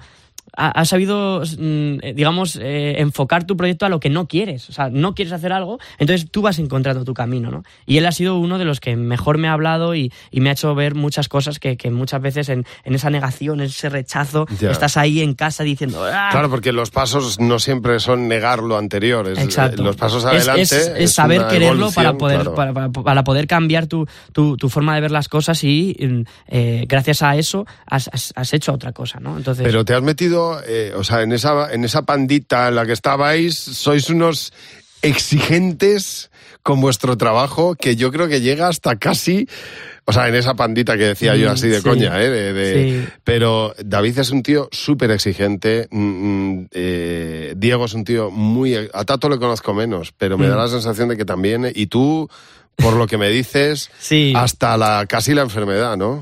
has 0.55 0.89
sabido, 0.89 1.41
mm, 1.41 1.99
eh, 2.01 2.13
digamos, 2.15 2.57
eh, 2.61 2.95
enfocar 2.99 3.45
tu 3.45 3.57
proyecto 3.57 3.85
a 3.85 3.89
lo 3.89 3.99
que 3.99 4.09
no 4.09 4.27
quieres. 4.27 4.69
O 4.69 4.73
sea, 4.73 4.89
no 4.89 5.13
quieres 5.13 5.33
hacer 5.33 5.51
algo, 5.51 5.79
entonces 5.97 6.29
tú 6.31 6.41
vas 6.41 6.59
encontrando 6.59 7.03
tu 7.03 7.13
camino, 7.13 7.51
¿no? 7.51 7.63
Y 7.85 7.97
él 7.97 8.05
ha 8.05 8.11
sido 8.11 8.37
uno 8.37 8.57
de 8.57 8.65
los 8.65 8.79
que 8.79 8.95
mejor 8.95 9.37
me 9.37 9.47
ha 9.47 9.53
hablado 9.53 9.95
y, 9.95 10.11
me 10.31 10.49
ha 10.49 10.53
hecho 10.53 10.75
ver 10.75 10.93
muchas 10.93 11.27
cosas 11.27 11.59
que, 11.59 11.77
muchas 11.89 12.21
veces 12.21 12.49
en, 12.49 12.65
esa 12.83 13.09
negación, 13.09 13.59
en 13.59 13.67
ese 13.67 13.89
rechazo, 13.89 14.45
estás 14.61 14.95
ahí 14.97 15.21
en 15.21 15.33
casa 15.33 15.63
diciendo... 15.63 16.03
¡Ah! 16.05 16.29
Claro, 16.31 16.49
porque 16.49 16.71
los 16.71 16.91
pasos 16.91 17.39
no 17.39 17.57
siempre 17.57 17.99
son 17.99 18.27
negar 18.27 18.59
lo 18.59 18.77
anterior. 18.77 19.27
Exacto. 19.27 19.83
Los 19.83 19.95
pasos 19.95 20.23
adelante 20.23 20.77
es, 21.03 21.11
saber 21.11 21.47
quererlo 21.47 21.91
para 21.91 22.13
poder, 22.13 22.51
para, 22.53 23.23
poder 23.23 23.47
cambiar 23.47 23.87
tu, 23.87 24.07
tu, 24.31 24.69
forma 24.69 24.93
de 24.95 25.01
ver 25.01 25.11
las 25.11 25.29
cosas 25.29 25.63
y 25.63 25.95
mm, 25.99 26.21
eh, 26.47 26.85
gracias 26.87 27.21
a 27.23 27.35
eso 27.35 27.65
has, 27.87 28.09
has, 28.35 28.53
hecho 28.53 28.73
otra 28.73 28.91
cosa, 28.91 29.19
¿no? 29.19 29.37
Entonces... 29.37 29.65
Pero 29.65 29.83
te 29.83 29.93
has 29.93 30.01
metido 30.01 30.34
eh, 30.67 30.93
o 30.95 31.03
sea, 31.03 31.21
en 31.21 31.31
esa, 31.31 31.73
en 31.73 31.83
esa 31.83 32.03
pandita 32.03 32.67
en 32.67 32.75
la 32.75 32.85
que 32.85 32.93
estabais, 32.93 33.55
sois 33.55 34.09
unos 34.09 34.53
exigentes 35.01 36.31
con 36.63 36.81
vuestro 36.81 37.15
trabajo 37.17 37.75
que 37.75 37.95
yo 37.95 38.11
creo 38.11 38.27
que 38.27 38.41
llega 38.41 38.67
hasta 38.67 38.95
casi 38.95 39.47
o 40.07 40.13
sea, 40.13 40.27
en 40.27 40.35
esa 40.35 40.55
pandita 40.55 40.97
que 40.97 41.05
decía 41.05 41.35
yo 41.35 41.49
mm, 41.49 41.53
así 41.53 41.67
de 41.67 41.81
coña, 41.81 42.21
¿eh? 42.21 42.29
De, 42.29 43.07
Pero 43.23 43.73
David 43.83 44.19
es 44.19 44.29
un 44.29 44.43
tío 44.43 44.69
súper 44.71 45.09
exigente. 45.09 45.87
Mm, 45.89 45.99
mm, 45.99 46.67
eh, 46.71 47.53
Diego 47.57 47.85
es 47.85 47.93
un 47.95 48.03
tío 48.03 48.29
muy. 48.29 48.75
A 48.75 49.03
Tato 49.03 49.29
le 49.29 49.39
conozco 49.39 49.73
menos, 49.73 50.13
pero 50.15 50.37
me 50.37 50.47
da 50.47 50.57
la 50.57 50.67
sensación 50.67 51.09
de 51.09 51.17
que 51.17 51.25
también. 51.25 51.71
Y 51.73 51.87
tú, 51.87 52.29
por 52.75 52.93
lo 52.93 53.07
que 53.07 53.17
me 53.17 53.29
dices, 53.29 53.89
hasta 54.35 54.77
la 54.77 55.07
casi 55.07 55.33
la 55.33 55.41
enfermedad, 55.41 55.97
¿no? 55.97 56.21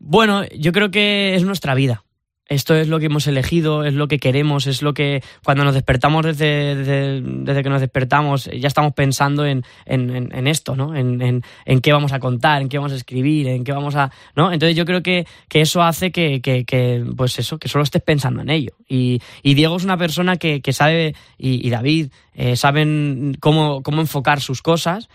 bueno, 0.00 0.44
yo 0.56 0.72
creo 0.72 0.90
que 0.90 1.34
es 1.34 1.44
nuestra 1.44 1.74
vida 1.74 2.04
esto 2.48 2.74
es 2.74 2.88
lo 2.88 2.98
que 2.98 3.06
hemos 3.06 3.26
elegido, 3.26 3.84
es 3.84 3.94
lo 3.94 4.08
que 4.08 4.18
queremos, 4.18 4.66
es 4.66 4.82
lo 4.82 4.94
que 4.94 5.22
cuando 5.44 5.64
nos 5.64 5.74
despertamos 5.74 6.24
desde, 6.24 6.74
desde, 6.74 7.62
que 7.62 7.68
nos 7.68 7.80
despertamos 7.80 8.46
ya 8.46 8.66
estamos 8.66 8.94
pensando 8.94 9.44
en, 9.46 9.64
en, 9.84 10.46
esto, 10.46 10.74
¿no? 10.74 10.96
En, 10.96 11.42
qué 11.82 11.92
vamos 11.92 12.12
a 12.12 12.20
contar, 12.20 12.62
en 12.62 12.68
qué 12.68 12.78
vamos 12.78 12.92
a 12.92 12.96
escribir, 12.96 13.48
en 13.48 13.64
qué 13.64 13.72
vamos 13.72 13.94
a... 13.96 14.10
¿no? 14.34 14.52
Entonces 14.52 14.76
yo 14.76 14.84
creo 14.86 15.02
que, 15.02 15.26
que 15.48 15.60
eso 15.60 15.82
hace 15.82 16.10
que, 16.10 16.40
que, 16.40 17.04
pues 17.16 17.38
eso, 17.38 17.58
que 17.58 17.68
solo 17.68 17.84
estés 17.84 18.02
pensando 18.02 18.40
en 18.40 18.50
ello. 18.50 18.72
Y, 18.88 19.20
y 19.42 19.54
Diego 19.54 19.76
es 19.76 19.84
una 19.84 19.98
persona 19.98 20.36
que, 20.36 20.62
sabe, 20.72 21.14
y, 21.36 21.66
y 21.66 21.70
David, 21.70 22.10
eh, 22.34 22.56
saben 22.56 23.36
cómo, 23.40 23.82
cómo 23.82 24.00
enfocar 24.00 24.40
sus 24.40 24.62
cosas 24.62 25.08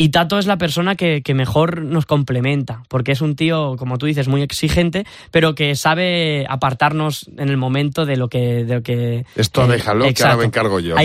y 0.00 0.08
Tato 0.08 0.38
es 0.38 0.46
la 0.46 0.56
persona 0.56 0.94
que, 0.94 1.22
mejor 1.34 1.82
nos 1.82 2.06
complementa, 2.06 2.84
porque 2.88 3.12
es 3.12 3.20
un 3.20 3.36
tío, 3.36 3.76
como 3.76 3.98
tú 3.98 4.06
dices, 4.06 4.28
muy 4.28 4.40
exigente, 4.40 5.04
pero 5.30 5.54
que 5.54 5.74
sabe 5.74 6.46
apartarnos 6.48 7.28
en 7.36 7.50
el 7.50 7.58
momento 7.58 8.06
de 8.06 8.16
lo 8.16 8.30
que... 8.30 8.64
De 8.64 8.76
lo 8.76 8.82
que 8.82 9.26
Esto 9.36 9.66
déjalo, 9.66 10.06
que 10.14 10.22
ahora 10.22 10.38
me 10.38 10.44
encargo 10.46 10.80
yo. 10.80 10.96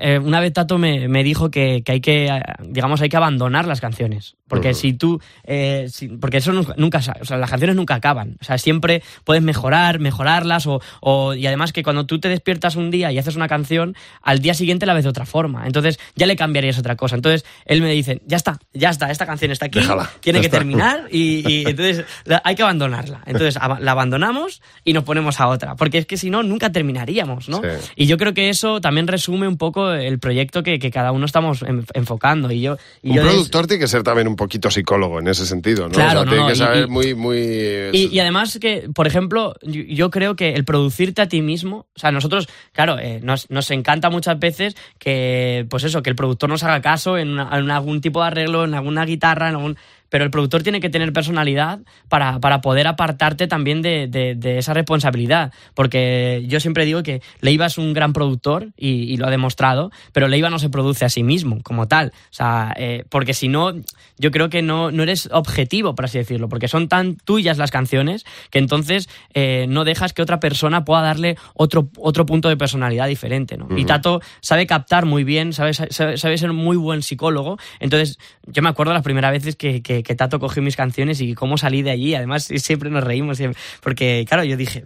Eh, 0.00 0.18
una 0.18 0.40
vez 0.40 0.52
Tato 0.52 0.76
me, 0.76 1.22
dijo 1.22 1.50
que, 1.50 1.84
hay 1.86 2.00
que, 2.00 2.28
digamos, 2.64 3.00
hay 3.00 3.08
que 3.08 3.16
abandonar 3.16 3.66
las 3.66 3.80
canciones. 3.80 4.34
Porque 4.48 4.74
si 4.74 4.92
tú... 4.92 5.20
Eh, 5.44 5.88
porque 6.20 6.38
eso 6.38 6.52
nunca... 6.52 6.98
O 7.20 7.24
sea, 7.24 7.38
las 7.38 7.50
canciones 7.50 7.76
nunca 7.76 7.94
acaban. 7.94 8.36
O 8.40 8.44
sea, 8.44 8.58
siempre 8.58 9.02
puedes 9.22 9.42
mejorar, 9.42 10.00
mejorarlas, 10.00 10.66
o, 10.66 11.34
y 11.34 11.46
además 11.46 11.72
que 11.72 11.84
cuando 11.84 12.06
tú 12.06 12.18
te 12.18 12.28
despiertas 12.28 12.74
un 12.74 12.90
día 12.90 13.12
y 13.12 13.18
haces 13.18 13.36
una 13.36 13.46
canción, 13.46 13.96
al 14.20 14.40
día 14.40 14.54
siguiente 14.54 14.84
la 14.84 14.94
ves 14.94 15.04
de 15.04 15.10
otra 15.10 15.26
forma. 15.26 15.66
Entonces 15.66 16.00
ya 16.16 16.26
le 16.26 16.34
cambiarías 16.34 16.78
otra 16.78 16.96
cosa. 16.96 17.14
Entonces 17.14 17.44
él 17.66 17.83
me 17.84 17.92
dicen, 17.92 18.20
ya 18.26 18.36
está, 18.36 18.58
ya 18.72 18.90
está, 18.90 19.10
esta 19.10 19.26
canción 19.26 19.50
está 19.50 19.66
aquí, 19.66 19.80
tiene 20.20 20.40
que 20.40 20.48
terminar 20.48 21.08
y, 21.10 21.68
entonces 21.68 22.04
hay 22.42 22.54
que 22.54 22.62
abandonarla. 22.62 23.22
Entonces 23.26 23.54
la 23.80 23.92
abandonamos 23.92 24.62
y 24.84 24.92
nos 24.92 25.04
ponemos 25.04 25.40
a 25.40 25.48
otra, 25.48 25.76
porque 25.76 25.98
es 25.98 26.06
que 26.06 26.16
si 26.16 26.30
no, 26.30 26.42
nunca 26.42 26.72
terminaríamos, 26.72 27.48
¿no? 27.48 27.62
Y 27.96 28.06
yo 28.06 28.16
creo 28.16 28.34
que 28.34 28.48
eso 28.48 28.80
también 28.80 29.06
resume 29.06 29.48
un 29.48 29.56
poco 29.56 29.92
el 29.92 30.18
proyecto 30.18 30.62
que, 30.62 30.78
cada 30.94 31.12
uno 31.12 31.26
estamos 31.26 31.64
enfocando. 31.94 32.50
Y 32.52 32.60
yo, 32.60 32.76
un 33.02 33.16
productor 33.16 33.66
tiene 33.66 33.80
que 33.80 33.88
ser 33.88 34.02
también 34.02 34.28
un 34.28 34.36
poquito 34.36 34.70
psicólogo 34.70 35.18
en 35.18 35.28
ese 35.28 35.46
sentido, 35.46 35.88
¿no? 35.88 35.94
Claro, 35.94 36.24
tiene 36.24 36.46
que 36.46 36.54
saber 36.54 36.88
muy... 36.88 37.14
muy... 37.14 37.90
Y, 37.92 38.18
además 38.18 38.58
que, 38.60 38.88
por 38.94 39.06
ejemplo, 39.06 39.54
yo, 39.62 40.10
creo 40.10 40.36
que 40.36 40.54
el 40.54 40.64
producirte 40.64 41.22
a 41.22 41.28
ti 41.28 41.42
mismo, 41.42 41.86
o 41.94 41.98
sea, 41.98 42.10
nosotros, 42.10 42.48
claro, 42.72 42.98
eh, 42.98 43.20
nos, 43.22 43.50
nos 43.50 43.70
encanta 43.70 44.10
muchas 44.10 44.38
veces 44.38 44.76
que, 44.98 45.66
pues 45.68 45.84
eso, 45.84 46.02
que 46.02 46.10
el 46.10 46.16
productor 46.16 46.48
nos 46.48 46.62
haga 46.62 46.80
caso 46.80 47.18
en 47.18 47.30
una, 47.30 47.48
en 47.56 47.63
algún 47.70 48.00
tipo 48.00 48.20
de 48.20 48.28
arreglo, 48.28 48.64
en 48.64 48.74
alguna 48.74 49.04
guitarra, 49.04 49.48
en 49.48 49.56
algún 49.56 49.76
pero 50.14 50.24
el 50.24 50.30
productor 50.30 50.62
tiene 50.62 50.80
que 50.80 50.90
tener 50.90 51.12
personalidad 51.12 51.80
para, 52.08 52.60
poder 52.60 52.86
apartarte 52.86 53.48
también 53.48 53.82
de, 53.82 54.38
esa 54.58 54.72
responsabilidad. 54.72 55.52
Porque 55.74 56.44
yo 56.46 56.60
siempre 56.60 56.84
digo 56.84 57.02
que 57.02 57.20
Leiva 57.40 57.66
es 57.66 57.78
un 57.78 57.92
gran 57.94 58.12
productor 58.12 58.68
y, 58.76 59.16
lo 59.16 59.26
ha 59.26 59.30
demostrado, 59.30 59.90
pero 60.12 60.28
Leiva 60.28 60.50
no 60.50 60.60
se 60.60 60.68
produce 60.68 61.04
a 61.04 61.08
sí 61.08 61.24
mismo 61.24 61.60
como 61.64 61.88
tal. 61.88 62.12
O 62.14 62.32
sea, 62.32 62.72
eh, 62.76 63.02
porque 63.08 63.34
si 63.34 63.48
no, 63.48 63.72
yo 64.16 64.30
creo 64.30 64.50
que 64.50 64.62
no, 64.62 64.92
no 64.92 65.02
eres 65.02 65.28
objetivo, 65.32 65.96
por 65.96 66.04
así 66.04 66.18
decirlo, 66.18 66.48
porque 66.48 66.68
son 66.68 66.86
tan 66.86 67.16
tuyas 67.16 67.58
las 67.58 67.72
canciones 67.72 68.24
que 68.50 68.60
entonces 68.60 69.08
eh, 69.32 69.66
no 69.68 69.82
dejas 69.82 70.12
que 70.12 70.22
otra 70.22 70.38
persona 70.38 70.84
pueda 70.84 71.02
darle 71.02 71.36
otro, 71.54 71.88
otro 71.98 72.24
punto 72.24 72.48
de 72.48 72.56
personalidad 72.56 73.08
diferente. 73.08 73.56
¿no? 73.56 73.66
Y 73.76 73.84
Tato 73.84 74.20
sabe 74.40 74.68
captar 74.68 75.06
muy 75.06 75.24
bien, 75.24 75.52
sabe, 75.52 75.74
sabe, 75.74 76.38
ser 76.38 76.52
muy 76.52 76.76
buen 76.76 77.02
psicólogo. 77.02 77.58
Entonces, 77.80 78.20
yo 78.46 78.62
me 78.62 78.68
acuerdo 78.68 78.92
las 78.92 79.02
primeras 79.02 79.32
veces 79.32 79.56
que 79.56 79.82
que 79.82 80.03
Tato 80.14 80.38
cogió 80.38 80.62
mis 80.62 80.76
canciones 80.76 81.20
y 81.20 81.34
cómo 81.34 81.56
salí 81.56 81.82
de 81.82 81.90
allí. 81.90 82.14
Además, 82.14 82.44
siempre 82.44 82.90
nos 82.90 83.04
reímos, 83.04 83.38
porque 83.80 84.24
claro, 84.28 84.44
yo 84.44 84.56
dije, 84.56 84.84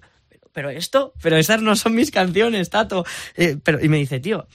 pero 0.53 0.71
esto, 0.71 1.13
pero 1.23 1.37
esas 1.37 1.63
no 1.63 1.77
son 1.77 1.95
mis 1.95 2.11
canciones, 2.11 2.71
Tato. 2.71 3.05
Eh, 3.37 3.57
pero, 3.63 3.85
y 3.85 3.89
me 3.89 3.97
dice, 3.97 4.21
tío, 4.21 4.47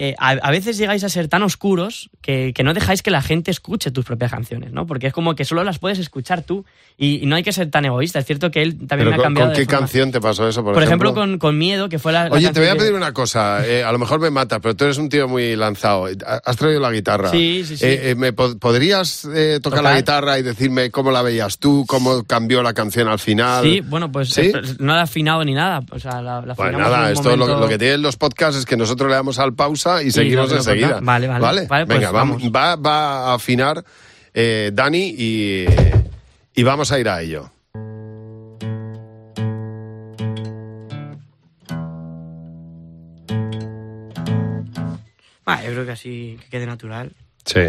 eh, 0.00 0.14
a, 0.16 0.52
veces 0.52 0.78
llegáis 0.78 1.02
a 1.02 1.08
ser 1.08 1.26
tan 1.26 1.42
oscuros 1.42 2.08
que, 2.22 2.54
no 2.62 2.72
dejáis 2.72 3.02
que 3.02 3.10
la 3.10 3.20
gente 3.20 3.50
escuche 3.50 3.90
tus 3.90 4.04
propias 4.04 4.30
canciones, 4.30 4.70
¿no? 4.70 4.86
Porque 4.86 5.08
es 5.08 5.12
como 5.12 5.34
que 5.34 5.44
solo 5.44 5.64
las 5.64 5.80
puedes 5.80 5.98
escuchar 5.98 6.42
tú 6.42 6.64
y, 6.96 7.26
no 7.26 7.34
hay 7.34 7.42
que 7.42 7.52
ser 7.52 7.68
tan 7.68 7.84
egoísta. 7.84 8.20
Es 8.20 8.24
cierto 8.24 8.52
que 8.52 8.62
él 8.62 8.86
también 8.86 9.10
me 9.10 9.16
ha 9.16 9.18
cambiado. 9.18 9.50
¿Con 9.50 9.56
qué 9.58 9.66
canción 9.66 10.12
te 10.12 10.20
pasó 10.20 10.46
eso, 10.46 10.62
por, 10.62 10.74
por 10.74 10.84
ejemplo? 10.84 11.12
con, 11.40 11.58
Miedo, 11.58 11.88
que 11.88 11.98
fue 11.98 12.12
la. 12.12 12.28
Oye, 12.30 12.52
te 12.52 12.60
voy 12.60 12.68
a 12.68 12.76
pedir 12.76 12.94
una 12.94 13.12
cosa. 13.12 13.66
Eh, 13.66 13.82
a 13.82 13.90
lo 13.90 13.98
mejor 13.98 14.20
me 14.20 14.30
mata, 14.30 14.60
pero 14.60 14.76
tú 14.76 14.84
eres 14.84 14.98
un 14.98 15.08
tío 15.08 15.26
muy 15.26 15.56
lanzado. 15.56 16.06
Has 16.44 16.56
traído 16.56 16.78
la 16.78 16.92
guitarra. 16.92 17.32
Sí, 17.32 17.64
sí, 17.66 17.76
sí. 17.76 17.84
Eh, 17.84 18.14
¿me 18.16 18.32
¿Podrías 18.32 19.26
tocar, 19.60 19.82
la 19.82 19.96
guitarra 19.96 20.38
y 20.38 20.42
decirme 20.42 20.92
cómo 20.92 21.10
la 21.10 21.22
veías 21.22 21.58
tú, 21.58 21.84
cómo 21.88 22.22
cambió 22.22 22.62
la 22.62 22.72
canción 22.72 23.08
al 23.08 23.18
final? 23.18 23.64
Sí, 23.64 23.80
bueno, 23.80 24.12
pues 24.12 24.38
no 24.78 24.92
ha 24.92 25.02
afinado 25.02 25.44
ni 25.44 25.54
nada. 25.54 25.80
O 25.90 25.98
sea, 25.98 26.22
la, 26.22 26.54
pues 26.54 26.72
nada, 26.72 27.10
esto 27.10 27.36
lo, 27.36 27.66
que 27.66 27.78
tienen 27.78 28.00
los 28.00 28.16
podcasts 28.16 28.60
es 28.60 28.64
que 28.64 28.76
nosotros 28.76 29.08
le 29.08 29.16
damos 29.16 29.40
al 29.40 29.54
pausa 29.54 29.87
y 30.02 30.10
seguimos 30.10 30.52
enseguida. 30.52 31.00
Vale, 31.02 31.26
vale. 31.26 31.40
¿Vale? 31.40 31.66
Pues 31.66 31.86
Venga, 31.86 32.10
vamos. 32.10 32.42
Va, 32.44 32.76
va, 32.76 33.30
a 33.30 33.34
afinar 33.34 33.84
eh, 34.34 34.70
Dani 34.72 35.14
y, 35.16 35.66
y 36.54 36.62
vamos 36.62 36.92
a 36.92 36.98
ir 36.98 37.08
a 37.08 37.22
ello. 37.22 37.50
Vale, 45.44 45.64
yo 45.64 45.72
creo 45.72 45.86
que 45.86 45.92
así 45.92 46.38
que 46.42 46.50
quede 46.50 46.66
natural. 46.66 47.12
Sí. 47.44 47.60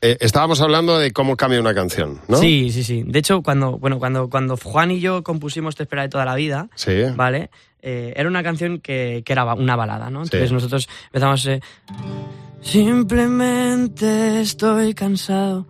Eh, 0.00 0.16
estábamos 0.20 0.60
hablando 0.60 0.98
de 0.98 1.12
cómo 1.12 1.36
cambia 1.36 1.60
una 1.60 1.74
canción, 1.74 2.20
¿no? 2.28 2.38
Sí, 2.38 2.70
sí, 2.70 2.84
sí. 2.84 3.02
De 3.04 3.18
hecho, 3.18 3.42
cuando, 3.42 3.78
bueno, 3.78 3.98
cuando, 3.98 4.30
cuando 4.30 4.56
Juan 4.56 4.92
y 4.92 5.00
yo 5.00 5.22
compusimos 5.24 5.74
Te 5.74 5.82
espera 5.82 6.02
de 6.02 6.08
toda 6.08 6.24
la 6.24 6.36
vida, 6.36 6.68
sí. 6.76 7.02
¿vale? 7.16 7.50
Eh, 7.80 8.12
era 8.16 8.28
una 8.28 8.42
canción 8.42 8.78
que, 8.78 9.22
que, 9.24 9.32
era 9.32 9.52
una 9.54 9.76
balada, 9.76 10.10
¿no? 10.10 10.22
Entonces 10.22 10.52
nosotros 10.52 10.88
empezamos... 11.06 11.46
Eh, 11.46 11.60
Simplemente 12.60 14.40
estoy 14.40 14.92
cansado 14.94 15.66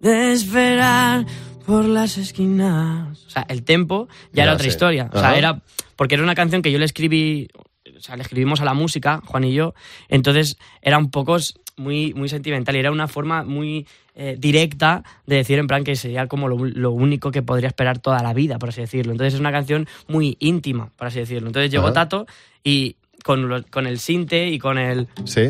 de 0.00 0.32
esperar 0.32 1.24
por 1.64 1.84
las 1.84 2.18
esquinas. 2.18 3.24
O 3.26 3.30
sea, 3.30 3.46
el 3.48 3.62
tempo 3.62 4.08
ya, 4.32 4.42
era 4.42 4.54
otra 4.54 4.66
historia. 4.66 5.08
O 5.12 5.18
sea, 5.18 5.36
era... 5.36 5.62
Porque 5.96 6.16
era 6.16 6.24
una 6.24 6.34
canción 6.34 6.62
que 6.62 6.72
yo 6.72 6.78
le 6.78 6.84
escribí... 6.84 7.48
O 7.96 8.00
sea, 8.00 8.16
le 8.16 8.22
escribimos 8.22 8.60
a 8.60 8.64
la 8.64 8.74
música, 8.74 9.20
Juan 9.24 9.44
y 9.44 9.52
yo. 9.52 9.74
Entonces 10.08 10.58
era 10.82 10.98
un 10.98 11.10
poco 11.10 11.36
muy, 11.80 12.14
muy 12.14 12.28
sentimental 12.28 12.76
y 12.76 12.78
era 12.78 12.92
una 12.92 13.08
forma 13.08 13.42
muy 13.42 13.86
eh, 14.14 14.36
directa 14.38 15.02
de 15.26 15.36
decir 15.36 15.58
en 15.58 15.66
plan 15.66 15.82
que 15.82 15.96
sería 15.96 16.26
como 16.26 16.48
lo, 16.48 16.90
único 16.90 17.30
que 17.30 17.42
podría 17.42 17.68
esperar 17.68 17.98
toda 17.98 18.22
la 18.22 18.34
vida, 18.34 18.58
por 18.58 18.68
así 18.68 18.82
decirlo. 18.82 19.12
Entonces 19.12 19.34
es 19.34 19.40
una 19.40 19.50
canción 19.50 19.88
muy 20.06 20.36
íntima, 20.40 20.90
por 20.96 21.08
así 21.08 21.18
decirlo. 21.18 21.48
Entonces 21.48 21.70
llegó 21.70 21.92
Tato 21.92 22.26
y 22.62 22.96
con, 23.24 23.64
con 23.70 23.86
el 23.86 23.98
sinte 23.98 24.48
y 24.48 24.58
con 24.58 24.78
el... 24.78 25.08
Sí. 25.24 25.48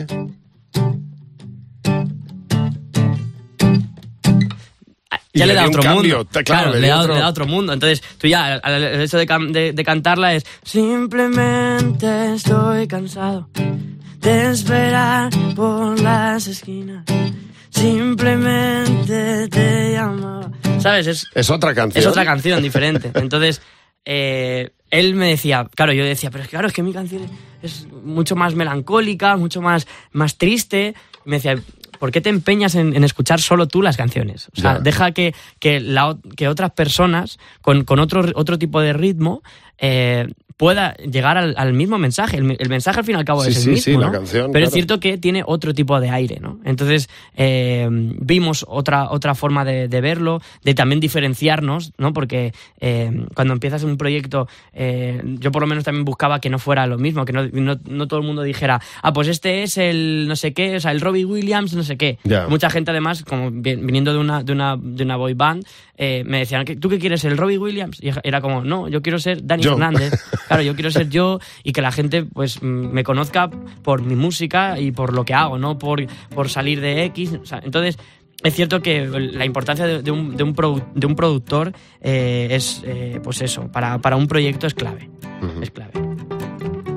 ya 5.33 5.47
le 5.47 5.55
da 5.55 5.67
otro 5.67 5.83
mundo. 5.83 6.27
Claro, 6.45 6.75
le, 6.75 6.89
da, 6.89 7.29
otro... 7.29 7.47
mundo. 7.47 7.73
Entonces, 7.73 8.03
tú 8.19 8.27
ya, 8.27 8.57
el 8.57 9.01
hecho 9.01 9.19
de, 9.19 9.73
de, 9.73 9.85
cantarla 9.85 10.35
es 10.35 10.45
simplemente 10.63 12.35
estoy 12.35 12.87
cansado 12.87 13.49
de 14.21 14.51
esperar 14.51 15.31
por 15.57 15.99
las 16.01 16.47
esquinas. 16.47 17.05
Simplemente 17.71 19.49
te 19.49 19.93
llamo. 19.95 20.53
¿Sabes? 20.79 21.07
Es, 21.07 21.27
es 21.35 21.51
otra 21.51 21.75
canción. 21.75 22.03
Es 22.03 22.07
otra 22.07 22.25
canción 22.25 22.63
diferente. 22.63 23.11
Entonces, 23.19 23.63
eh, 24.05 24.71
él 24.91 25.15
me 25.15 25.29
decía, 25.29 25.69
claro, 25.75 25.93
yo 25.93 26.05
decía, 26.05 26.31
pero 26.31 26.43
es 26.43 26.49
que 26.49 26.57
claro, 26.57 26.69
es 26.69 26.75
que 26.75 26.83
mi 26.83 26.93
canción 26.93 27.23
es 27.63 27.87
mucho 27.91 28.37
más 28.37 28.55
melancólica, 28.55 29.37
mucho 29.37 29.63
más, 29.63 29.87
más 30.13 30.37
triste. 30.37 30.95
me 31.25 31.37
decía, 31.37 31.57
¿por 31.99 32.11
qué 32.11 32.21
te 32.21 32.29
empeñas 32.29 32.75
en, 32.75 33.03
escuchar 33.03 33.41
solo 33.41 33.69
tú 33.69 33.81
las 33.81 33.97
canciones? 33.97 34.49
O 34.57 34.61
sea, 34.61 34.81
deja 34.81 35.13
que, 35.13 35.35
que, 35.61 35.81
la, 35.81 36.19
que, 36.37 36.49
otras 36.49 36.73
personas 36.73 37.39
con, 37.63 37.85
con, 37.85 38.01
otro, 38.01 38.25
otro 38.35 38.59
tipo 38.59 38.81
de 38.81 38.93
ritmo 38.93 39.43
eh, 39.79 40.27
pueda 40.61 40.93
llegar 40.97 41.39
al, 41.39 41.73
mismo 41.73 41.97
mensaje. 41.97 42.37
El, 42.37 42.69
mensaje 42.69 42.99
al 42.99 43.07
fin 43.07 43.15
y 43.15 43.19
al 43.19 43.25
cabo 43.25 43.43
es 43.47 43.65
el 43.65 43.73
mismo, 43.73 44.13
pero 44.53 44.67
es 44.67 44.71
cierto 44.71 45.01
que 45.01 45.17
tiene 45.17 45.43
otro 45.47 45.73
tipo 45.73 45.99
de 45.99 46.11
aire, 46.11 46.39
¿no? 46.39 46.61
Entonces 46.67 47.09
eh, 47.35 47.89
vimos 47.91 48.67
otra, 48.69 49.11
otra 49.11 49.35
forma 49.35 49.65
de, 49.65 49.89
verlo, 50.03 50.43
de 50.63 50.75
también 50.75 51.01
diferenciarnos, 51.01 51.95
¿no? 51.97 52.13
Porque 52.13 52.53
eh, 52.79 53.25
cuando 53.35 53.55
empiezas 53.55 53.85
un 53.85 53.97
proyecto, 53.97 54.49
eh, 54.75 55.23
yo 55.25 55.51
por 55.51 55.63
lo 55.63 55.67
menos 55.67 55.83
también 55.83 56.05
buscaba 56.05 56.41
que 56.41 56.51
no 56.51 56.59
fuera 56.59 56.87
lo 56.87 56.99
mismo, 56.99 57.25
que 57.25 57.33
no, 57.33 57.49
no, 57.51 58.07
todo 58.07 58.21
el 58.21 58.27
mundo 58.27 58.43
dijera, 58.43 58.83
ah, 59.01 59.15
pues 59.15 59.29
este 59.29 59.63
es 59.63 59.79
el 59.79 60.29
no 60.29 60.37
sé 60.37 60.53
qué, 60.53 60.77
o 60.77 60.81
sea, 60.81 60.91
el 60.91 61.01
Robbie 61.01 61.25
Williams, 61.25 61.73
no 61.73 61.85
sé 61.85 61.97
qué. 61.97 62.19
Mucha 62.51 62.69
gente 62.69 62.91
además, 62.91 63.25
como 63.25 63.51
viniendo 63.51 64.13
de 64.13 64.19
una, 64.19 64.43
de 64.43 64.53
una, 64.53 64.77
de 64.79 65.05
una 65.05 65.17
boy 65.17 65.33
band, 65.33 65.65
me 65.97 66.41
decían, 66.41 66.67
¿tú 66.67 66.91
qué 66.91 66.99
quieres, 66.99 67.25
el 67.25 67.39
Robbie 67.39 67.57
Williams? 67.57 67.99
Y 68.03 68.11
era 68.23 68.43
como, 68.43 68.63
no, 68.63 68.89
yo 68.89 69.01
quiero 69.01 69.19
ser 69.19 69.47
Dani 69.47 69.63
Fernández. 69.63 70.13
Claro, 70.51 70.65
yo 70.65 70.75
quiero 70.75 70.91
ser 70.91 71.09
yo 71.09 71.39
y 71.63 71.71
que 71.71 71.81
la 71.81 71.93
gente 71.93 72.25
pues 72.25 72.61
me 72.61 73.05
conozca 73.05 73.49
por 73.85 74.03
mi 74.03 74.17
música 74.17 74.81
y 74.81 74.91
por 74.91 75.15
lo 75.15 75.25
que 75.25 75.33
hago, 75.33 75.59
no 75.59 75.79
por, 75.79 76.05
por 76.35 76.49
salir 76.49 76.81
de 76.81 77.05
X. 77.05 77.39
entonces, 77.63 77.97
es 78.43 78.55
cierto 78.57 78.83
que 78.83 79.07
la 79.07 79.45
importancia 79.45 79.87
de, 79.87 80.11
un, 80.11 80.37
de, 80.37 80.43
un, 80.43 80.83
de 80.93 81.07
un, 81.07 81.15
productor 81.15 81.73
eh, 82.01 82.49
es, 82.51 82.83
eh, 82.85 83.21
pues 83.23 83.43
eso, 83.43 83.71
para, 83.71 84.01
para, 84.01 84.17
un 84.17 84.27
proyecto 84.27 84.67
es 84.67 84.75
clave. 84.75 85.09
Es 85.63 85.71
clave. 85.71 85.93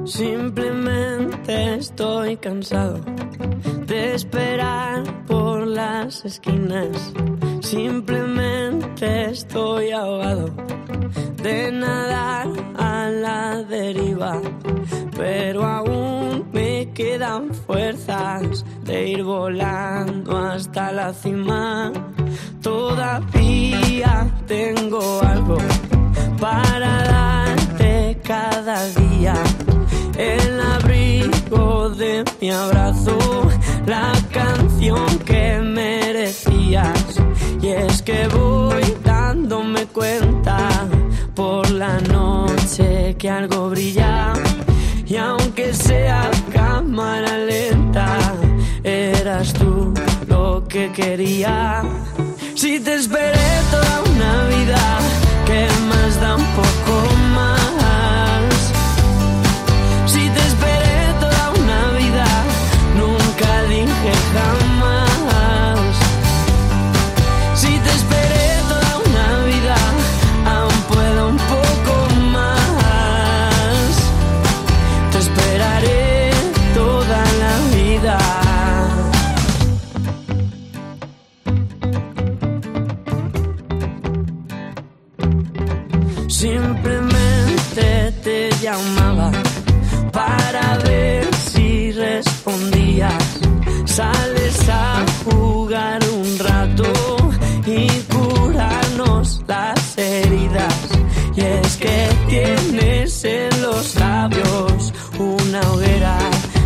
Simplemente 0.03 1.75
estoy 1.75 2.37
cansado 2.37 3.01
de 3.85 4.15
esperar 4.15 5.27
por 5.27 5.67
las 5.67 6.25
esquinas. 6.25 7.13
Simplemente 7.63 9.31
estoy 9.31 9.91
ahogado 9.91 10.49
de 11.41 11.71
nadar 11.71 12.47
a 12.77 13.09
la 13.09 13.63
deriva, 13.63 14.41
pero 15.15 15.63
aún 15.63 16.45
me 16.51 16.91
quedan 16.93 17.53
fuerzas 17.53 18.65
de 18.83 19.07
ir 19.07 19.23
volando 19.23 20.37
hasta 20.37 20.91
la 20.91 21.13
cima. 21.13 21.91
Todavía 22.61 24.29
tengo 24.45 25.21
algo 25.23 25.57
para 26.39 27.03
darte 27.03 28.19
cada 28.23 28.85
día. 28.89 29.35
El 30.17 30.59
abrigo 30.59 31.89
de 31.91 32.25
mi 32.41 32.51
abrazo, 32.51 33.17
la 33.85 34.11
canción. 34.31 35.22
Y 37.63 37.69
es 37.69 38.01
que 38.01 38.27
voy 38.27 38.83
dándome 39.05 39.85
cuenta 39.85 40.57
por 41.33 41.71
la 41.71 41.97
noche 42.01 43.15
que 43.17 43.29
algo 43.29 43.69
brilla 43.69 44.33
y 45.05 45.15
aunque 45.15 45.73
sea 45.73 46.29
cámara 46.51 47.37
lenta, 47.37 48.17
eras 48.83 49.53
tú 49.53 49.93
lo 50.27 50.67
que 50.67 50.91
quería. 50.91 51.83
Si 52.53 52.81
te 52.81 52.95
esperé 52.95 53.49
toda 53.71 54.01
una 54.13 54.43
vida, 54.55 54.99
que 55.45 55.67
más 55.87 56.19
da 56.19 56.35
un 56.35 56.45
poco 56.57 57.12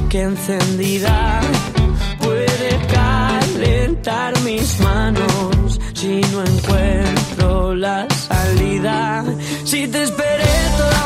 que 0.09 0.21
encendida 0.21 1.41
puede 2.19 2.79
calentar 2.93 4.39
mis 4.41 4.79
manos 4.79 5.79
si 5.93 6.21
no 6.31 6.43
encuentro 6.43 7.75
la 7.75 8.07
salida. 8.09 9.25
Si 9.65 9.87
te 9.87 10.03
esperé 10.03 10.96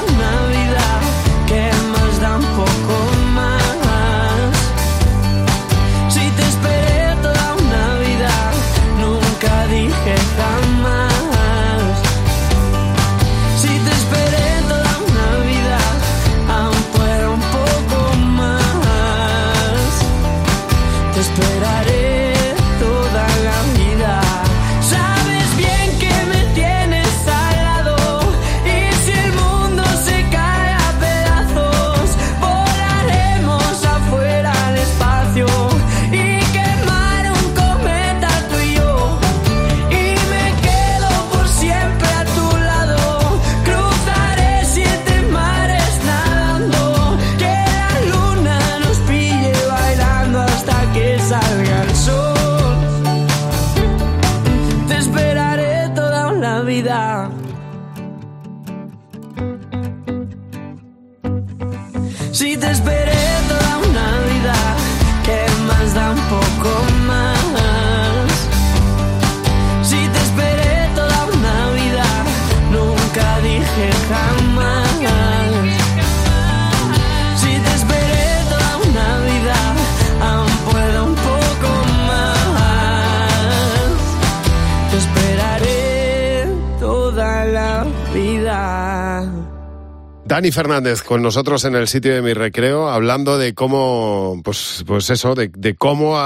Dani 90.32 90.50
Fernández 90.50 91.02
con 91.02 91.22
nosotros 91.22 91.66
en 91.66 91.76
el 91.76 91.90
sitio 91.90 92.16
de 92.16 92.22
mi 92.22 92.32
recreo, 92.32 92.88
hablando 92.88 93.38
de 93.38 93.54
cómo, 93.54 94.40
pues, 94.46 94.82
pues 94.88 95.10
eso, 95.10 95.36
de, 95.36 95.76
cómo 95.78 96.18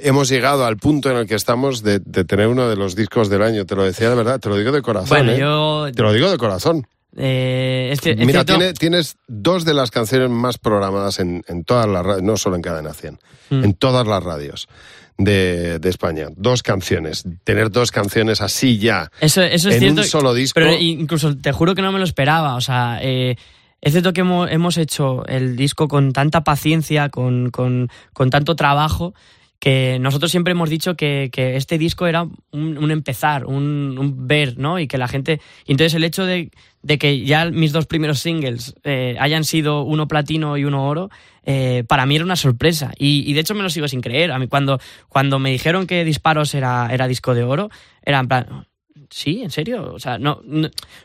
hemos 0.00 0.28
llegado 0.28 0.64
al 0.64 0.76
punto 0.76 1.10
en 1.10 1.16
el 1.16 1.26
que 1.26 1.34
estamos 1.34 1.82
de, 1.82 1.98
tener 1.98 2.46
uno 2.46 2.68
de 2.68 2.76
los 2.76 2.94
discos 2.94 3.28
del 3.28 3.42
año. 3.42 3.66
Te 3.66 3.74
lo 3.74 3.82
decía 3.82 4.10
de 4.10 4.14
verdad, 4.14 4.38
te 4.38 4.48
lo 4.48 4.56
digo 4.56 4.70
de 4.70 4.80
corazón. 4.80 5.28
¿eh? 5.28 5.92
Te 5.92 6.02
lo 6.02 6.12
digo 6.12 6.30
de 6.30 6.38
corazón. 6.38 6.86
Eh, 7.16 7.96
Mira, 8.18 8.44
tienes 8.44 9.16
dos 9.26 9.64
de 9.64 9.74
las 9.74 9.90
canciones 9.90 10.30
más 10.30 10.56
programadas 10.58 11.18
en, 11.18 11.42
todas 11.66 11.88
las 11.88 12.06
radios, 12.06 12.22
no 12.22 12.36
solo 12.36 12.54
en 12.54 12.62
Cadena 12.62 12.94
100, 12.94 13.18
mm. 13.50 13.64
en 13.64 13.74
todas 13.74 14.06
las 14.06 14.22
radios. 14.22 14.68
De, 15.18 15.80
España. 15.84 16.28
Dos 16.36 16.62
canciones. 16.62 17.24
Tener 17.44 17.70
dos 17.70 17.90
canciones 17.90 18.40
así 18.40 18.78
ya. 18.78 19.10
Eso, 19.20 19.42
eso 19.42 19.68
es 19.68 19.82
en 19.82 19.98
un 19.98 20.04
solo 20.04 20.32
disco. 20.32 20.54
Pero 20.54 20.72
incluso 20.72 21.36
te 21.36 21.50
juro 21.52 21.74
que 21.74 21.82
no 21.82 21.90
me 21.90 21.98
lo 21.98 22.04
esperaba. 22.04 22.54
O 22.54 22.60
sea, 22.60 23.00
eh, 23.02 23.36
es 23.80 23.92
cierto 23.92 24.12
que 24.12 24.20
hemos, 24.20 24.78
hecho 24.78 25.24
el 25.26 25.56
disco 25.56 25.88
con 25.88 26.12
tanta 26.12 26.42
paciencia, 26.42 27.08
con, 27.08 27.50
con, 27.50 27.90
con 28.12 28.30
tanto 28.30 28.56
trabajo, 28.56 29.14
que 29.60 29.98
nosotros 30.00 30.30
siempre 30.30 30.52
hemos 30.52 30.70
dicho 30.70 30.94
que, 30.94 31.30
que 31.32 31.56
este 31.56 31.78
disco 31.78 32.06
era 32.06 32.26
un, 32.52 32.90
empezar, 32.90 33.44
un, 33.44 34.26
ver, 34.26 34.58
¿no? 34.58 34.78
Y 34.78 34.86
que 34.86 34.98
la 34.98 35.08
gente. 35.08 35.40
Entonces 35.66 35.94
el 35.94 36.04
hecho 36.04 36.24
de, 36.24 36.50
de 36.82 36.98
que 36.98 37.24
ya 37.24 37.46
mis 37.50 37.72
dos 37.72 37.86
primeros 37.86 38.20
singles 38.20 38.74
eh, 38.84 39.16
hayan 39.20 39.44
sido 39.44 39.82
uno 39.82 40.08
platino 40.08 40.56
y 40.56 40.64
uno 40.64 40.86
oro, 40.86 41.10
eh, 41.44 41.84
para 41.88 42.06
mí 42.06 42.16
era 42.16 42.24
una 42.24 42.36
sorpresa. 42.36 42.92
Y, 42.98 43.32
de 43.32 43.40
hecho 43.40 43.54
me 43.54 43.62
lo 43.62 43.70
sigo 43.70 43.88
sin 43.88 44.00
creer. 44.00 44.32
A 44.32 44.38
mí 44.38 44.48
cuando, 44.48 44.80
cuando 45.08 45.38
me 45.38 45.50
dijeron 45.50 45.86
que 45.86 46.04
Disparos 46.04 46.54
era, 46.54 46.88
era 46.92 47.08
disco 47.08 47.34
de 47.34 47.42
oro, 47.42 47.70
era 48.02 48.20
en 48.20 48.28
sí, 49.10 49.42
en 49.42 49.50
serio. 49.50 49.92
O 49.92 49.98
sea, 49.98 50.18
no, 50.18 50.40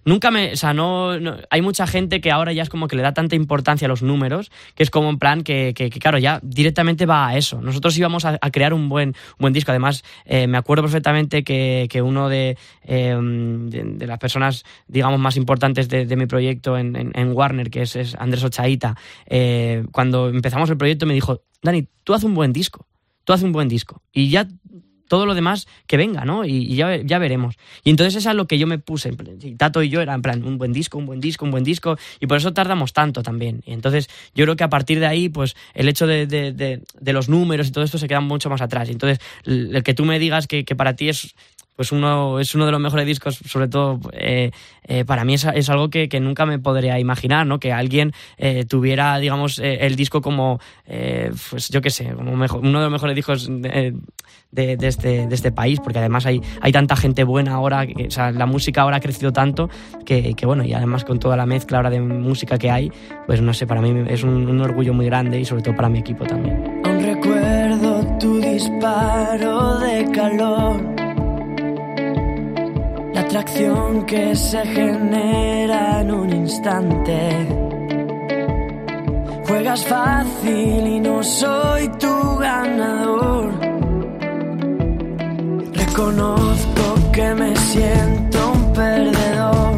nunca 0.06 0.32
me. 0.32 0.54
O 0.54 0.58
sea, 0.58 0.74
no, 0.74 1.12
Hay 1.50 1.62
mucha 1.62 1.88
gente 1.88 2.22
que 2.22 2.32
ahora 2.32 2.54
ya 2.54 2.64
es 2.64 2.70
como 2.70 2.88
que 2.88 2.96
le 2.96 3.02
da 3.02 3.14
tanta 3.14 3.36
importancia 3.36 3.86
a 3.86 3.90
los 3.90 4.02
números, 4.02 4.52
que 4.76 4.84
es 4.84 4.90
como 4.90 5.10
en 5.10 5.20
plan 5.20 5.44
que, 5.44 5.74
que, 5.76 5.90
claro, 5.90 6.18
ya 6.18 6.40
directamente 6.44 7.06
va 7.06 7.28
a 7.28 7.38
eso. 7.38 7.62
Nosotros 7.62 7.98
íbamos 7.98 8.26
a, 8.26 8.38
crear 8.52 8.74
un 8.74 8.90
buen, 8.90 9.16
buen 9.40 9.54
disco. 9.54 9.72
Además, 9.72 10.04
eh, 10.26 10.48
me 10.48 10.58
acuerdo 10.58 10.84
perfectamente 10.84 11.44
que, 11.44 11.88
que 11.90 12.02
uno 12.02 12.30
de, 12.30 12.58
em, 12.84 13.70
de, 13.70 14.08
las 14.08 14.20
personas, 14.20 14.64
digamos, 14.88 15.20
más 15.20 15.38
importantes 15.38 15.90
de, 15.90 16.16
mi 16.16 16.26
proyecto 16.26 16.78
en, 16.78 17.32
Warner, 17.34 17.70
que 17.70 17.82
es, 17.84 18.16
Andrés 18.20 18.44
Ochaíta, 18.44 18.96
eh, 19.26 19.84
cuando 19.92 20.30
empezamos 20.30 20.70
el 20.70 20.78
proyecto 20.78 21.06
me 21.06 21.14
dijo, 21.14 21.42
Dani, 21.62 21.88
tú 22.04 22.14
haz 22.14 22.24
un 22.24 22.34
buen 22.34 22.54
disco. 22.54 22.86
Tú 23.24 23.34
haz 23.34 23.42
un 23.42 23.54
buen 23.54 23.70
disco. 23.70 24.02
Y 24.12 24.30
ya 24.30 24.48
todo 25.08 25.26
lo 25.26 25.36
demás 25.36 25.68
que 25.88 25.98
venga, 25.98 26.26
¿no? 26.26 26.46
Y, 26.46 26.76
ya, 26.76 26.98
ya, 26.98 27.20
veremos. 27.20 27.56
Y 27.84 27.90
entonces 27.90 28.16
eso 28.16 28.30
es 28.30 28.36
lo 28.36 28.48
que 28.48 28.58
yo 28.58 28.68
me 28.68 28.80
puse. 28.80 29.16
Y 29.42 29.56
Tato 29.56 29.84
y 29.84 29.90
yo 29.90 30.02
era 30.02 30.14
en 30.14 30.22
plan, 30.22 30.44
un 30.44 30.58
buen 30.58 30.74
disco, 30.74 30.98
un 30.98 31.06
buen 31.06 31.20
disco, 31.20 31.46
un 31.46 31.52
buen 31.52 31.64
disco. 31.64 31.98
Y 32.20 32.28
por 32.28 32.38
eso 32.38 32.54
tardamos 32.54 32.94
tanto 32.94 33.24
también. 33.24 33.62
Y 33.66 33.74
entonces 33.74 34.10
yo 34.34 34.46
creo 34.46 34.56
que 34.56 34.64
a 34.64 34.70
partir 34.70 35.00
de 35.00 35.06
ahí, 35.06 35.30
pues 35.30 35.56
el 35.74 35.88
hecho 35.90 36.08
de, 36.08 36.26
de, 36.26 37.14
los 37.14 37.30
números 37.30 37.68
y 37.68 37.72
todo 37.72 37.84
esto 37.84 37.98
se 37.98 38.08
queda 38.08 38.22
mucho 38.22 38.50
más 38.50 38.62
atrás. 38.62 38.90
Y 38.90 38.94
entonces 38.94 39.20
el 39.46 39.84
que 39.84 39.94
tú 39.94 40.06
me 40.06 40.20
digas 40.20 40.48
que, 40.48 40.66
que 40.66 40.76
para 40.76 40.96
ti 40.96 41.10
es 41.10 41.36
pues 41.76 41.92
uno 41.92 42.40
es 42.40 42.54
uno 42.56 42.66
de 42.66 42.72
los 42.72 42.80
mejores 42.80 43.06
discos, 43.06 43.40
sobre 43.46 43.68
todo 43.68 44.00
eh, 44.14 44.52
eh, 44.84 45.06
para 45.06 45.26
mí 45.26 45.34
es, 45.34 45.46
es 45.46 45.70
algo 45.70 45.90
que, 45.90 46.08
que, 46.08 46.20
nunca 46.20 46.46
me 46.46 46.60
podría 46.60 47.00
imaginar, 47.00 47.48
¿no? 47.48 47.60
Que 47.60 47.74
alguien 47.74 48.14
eh, 48.38 48.66
tuviera, 48.66 49.18
digamos, 49.18 49.60
el 49.60 49.96
disco 49.96 50.22
como, 50.22 50.60
pues 51.50 51.70
yo 51.70 51.82
qué 51.82 51.90
sé, 51.90 52.14
como 52.14 52.36
mejor, 52.36 52.60
uno 52.60 52.80
de 52.80 52.86
los 52.86 52.92
mejores 52.92 53.16
discos 53.16 53.50
de, 54.54 54.78
de, 54.78 54.88
este, 54.88 55.28
de 55.28 55.36
este 55.36 55.52
país, 55.52 55.80
porque 55.80 56.00
además 56.00 56.26
hay, 56.26 56.42
hay 56.62 56.72
tanta 56.72 56.96
gente 56.96 57.24
buena 57.24 57.54
ahora, 57.54 57.86
o 58.08 58.12
sea, 58.12 58.32
la 58.32 58.46
música 58.46 58.82
ahora 58.82 58.98
ha 58.98 59.02
crecido 59.02 59.34
tanto 59.34 59.70
que, 60.06 60.34
que, 60.36 60.46
bueno, 60.46 60.64
y 60.64 60.74
además 60.74 61.04
con 61.04 61.20
toda 61.20 61.36
la 61.36 61.46
mezcla 61.46 61.78
ahora 61.78 61.90
de 61.90 62.00
música 62.00 62.58
que 62.58 62.70
hay, 62.70 62.92
pues 63.26 63.42
no 63.42 63.54
sé, 63.54 63.68
para 63.68 63.82
mí 63.82 64.06
es 64.08 64.24
un, 64.24 64.48
un 64.48 64.62
orgullo 64.62 64.94
muy 64.94 65.06
grande 65.06 65.40
y 65.40 65.46
sobre 65.46 65.64
todo 65.64 65.76
para 65.76 65.90
mi 65.90 66.00
equipo 66.00 66.26
también. 66.26 66.82
Aún 66.86 67.04
recuerdo 67.04 68.18
tu 68.20 68.40
disparo 68.40 69.80
de 69.80 70.12
calor 70.12 70.94
la 73.14 73.22
atracción 73.22 74.06
que 74.06 74.36
se 74.36 74.66
genera 74.66 76.02
en 76.02 76.12
un 76.12 76.30
instante. 76.32 77.48
Juegas 79.48 79.86
fácil 79.86 80.88
y 80.88 81.00
no 81.00 81.24
soy 81.24 81.88
tu 82.00 82.38
ganador. 82.38 83.63
Reconozco 85.96 87.12
que 87.12 87.36
me 87.36 87.56
siento 87.56 88.52
un 88.52 88.74
perdedor. 88.74 89.76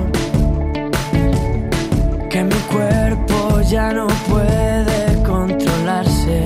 Que 2.29 2.41
mi 2.41 2.59
cuerpo 2.71 3.59
ya 3.69 3.91
no 3.91 4.07
puede 4.29 5.23
controlarse. 5.23 6.41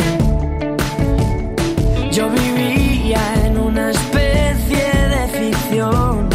Yo 2.12 2.32
vivía 2.32 3.22
en 3.46 3.60
una 3.60 3.92
especie 3.92 4.86
de 5.14 5.28
ficción 5.38 6.30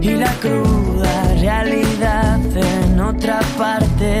y 0.00 0.14
la 0.14 0.32
cruda 0.34 1.34
realidad 1.40 2.38
en 2.54 3.00
otra 3.00 3.40
parte. 3.58 4.20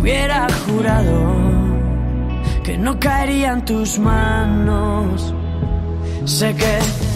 Hubiera 0.00 0.46
jurado 0.64 1.27
no 2.78 2.98
caería 2.98 3.52
en 3.52 3.64
tus 3.64 3.98
manos. 3.98 5.34
Sé 6.24 6.54
que 6.54 7.07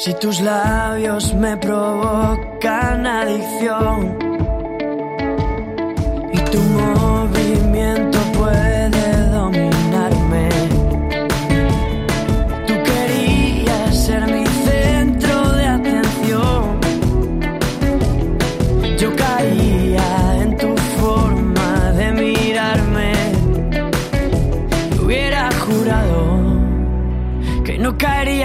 Si 0.00 0.14
tus 0.14 0.40
labios 0.40 1.34
me 1.34 1.58
provocan 1.58 3.06
adicción 3.06 4.29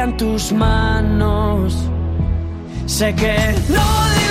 en 0.05 0.17
tus 0.17 0.51
manos. 0.51 1.75
Sé 2.85 3.13
que 3.15 3.35
no 3.69 4.24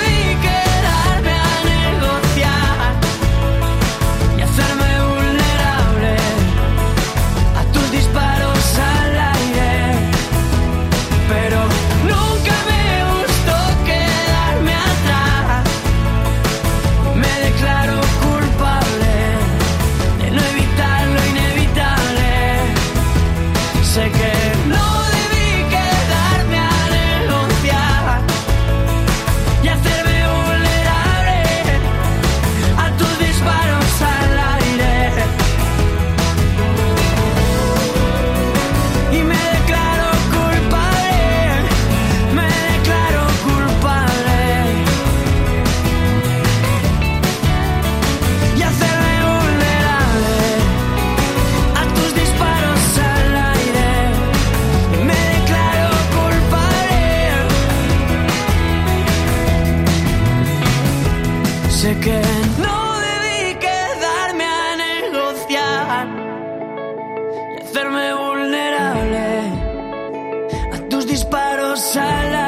disparos 71.15 71.95
a 71.95 72.23
la 72.25 72.44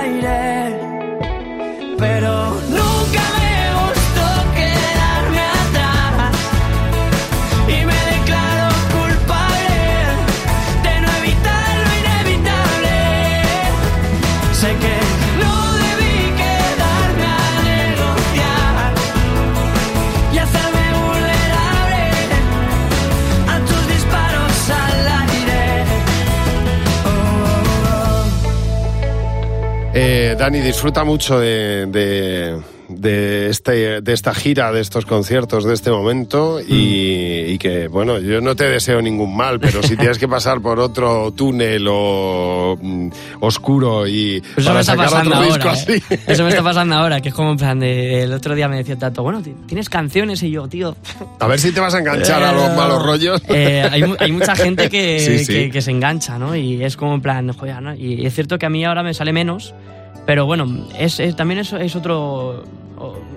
Dani, 30.37 30.61
disfruta 30.61 31.03
mucho 31.03 31.39
de, 31.39 31.87
de, 32.89 33.49
este, 33.49 34.01
de 34.01 34.13
esta 34.13 34.35
gira, 34.35 34.71
de 34.71 34.81
estos 34.81 35.07
conciertos, 35.07 35.63
de 35.63 35.73
este 35.73 35.89
momento 35.89 36.61
y, 36.61 37.55
mm. 37.55 37.57
que, 37.57 37.87
bueno, 37.87 38.19
yo 38.19 38.39
no 38.39 38.55
te 38.55 38.65
deseo 38.65 39.01
ningún 39.01 39.35
mal, 39.35 39.59
pero 39.59 39.81
si 39.81 39.97
tienes 39.97 40.19
que 40.19 40.27
pasar 40.27 40.61
por 40.61 40.79
otro 40.79 41.31
túnel 41.31 41.87
o 41.89 42.77
mm, 42.79 43.09
oscuro 43.39 44.07
y 44.07 44.41
Eso 44.55 44.73
me 44.75 44.81
está 44.81 44.95
pasando 44.95 45.35
ahora, 45.35 45.73
¿eh? 45.87 46.01
Eso 46.27 46.43
me 46.43 46.49
está 46.49 46.63
pasando 46.63 46.95
ahora, 46.95 47.19
que 47.19 47.29
es 47.29 47.35
como 47.35 47.51
en 47.51 47.57
plan 47.57 47.79
de, 47.79 48.23
el 48.23 48.31
otro 48.31 48.53
día 48.53 48.67
me 48.67 48.77
decía 48.77 48.95
Tato, 48.95 49.23
bueno, 49.23 49.41
tienes 49.41 49.89
canciones 49.89 50.43
y 50.43 50.51
yo, 50.51 50.67
tío... 50.67 50.95
A 51.39 51.47
ver 51.47 51.59
si 51.59 51.71
te 51.71 51.79
vas 51.79 51.95
a 51.95 51.99
enganchar 51.99 52.43
a 52.43 52.51
los 52.51 52.77
malos 52.77 53.03
rollos. 53.03 53.41
Eh, 53.49 53.89
hay, 54.19 54.31
mucha 54.31 54.55
gente 54.55 54.87
que, 54.91 55.69
que, 55.73 55.81
se 55.81 55.91
engancha, 55.91 56.37
¿no? 56.37 56.55
Y 56.55 56.83
es 56.83 56.95
como 56.95 57.15
en 57.15 57.21
plan, 57.21 57.51
joder, 57.53 57.81
¿no? 57.81 57.95
Y 57.95 58.23
es 58.23 58.35
cierto 58.35 58.59
que 58.59 58.67
a 58.67 58.69
mí 58.69 58.85
ahora 58.85 59.01
me 59.01 59.15
sale 59.15 59.33
menos, 59.33 59.73
pero 60.27 60.45
bueno, 60.45 60.87
es, 60.99 61.19
también 61.35 61.61
es, 61.61 61.73
es 61.73 61.95
otro 61.95 62.63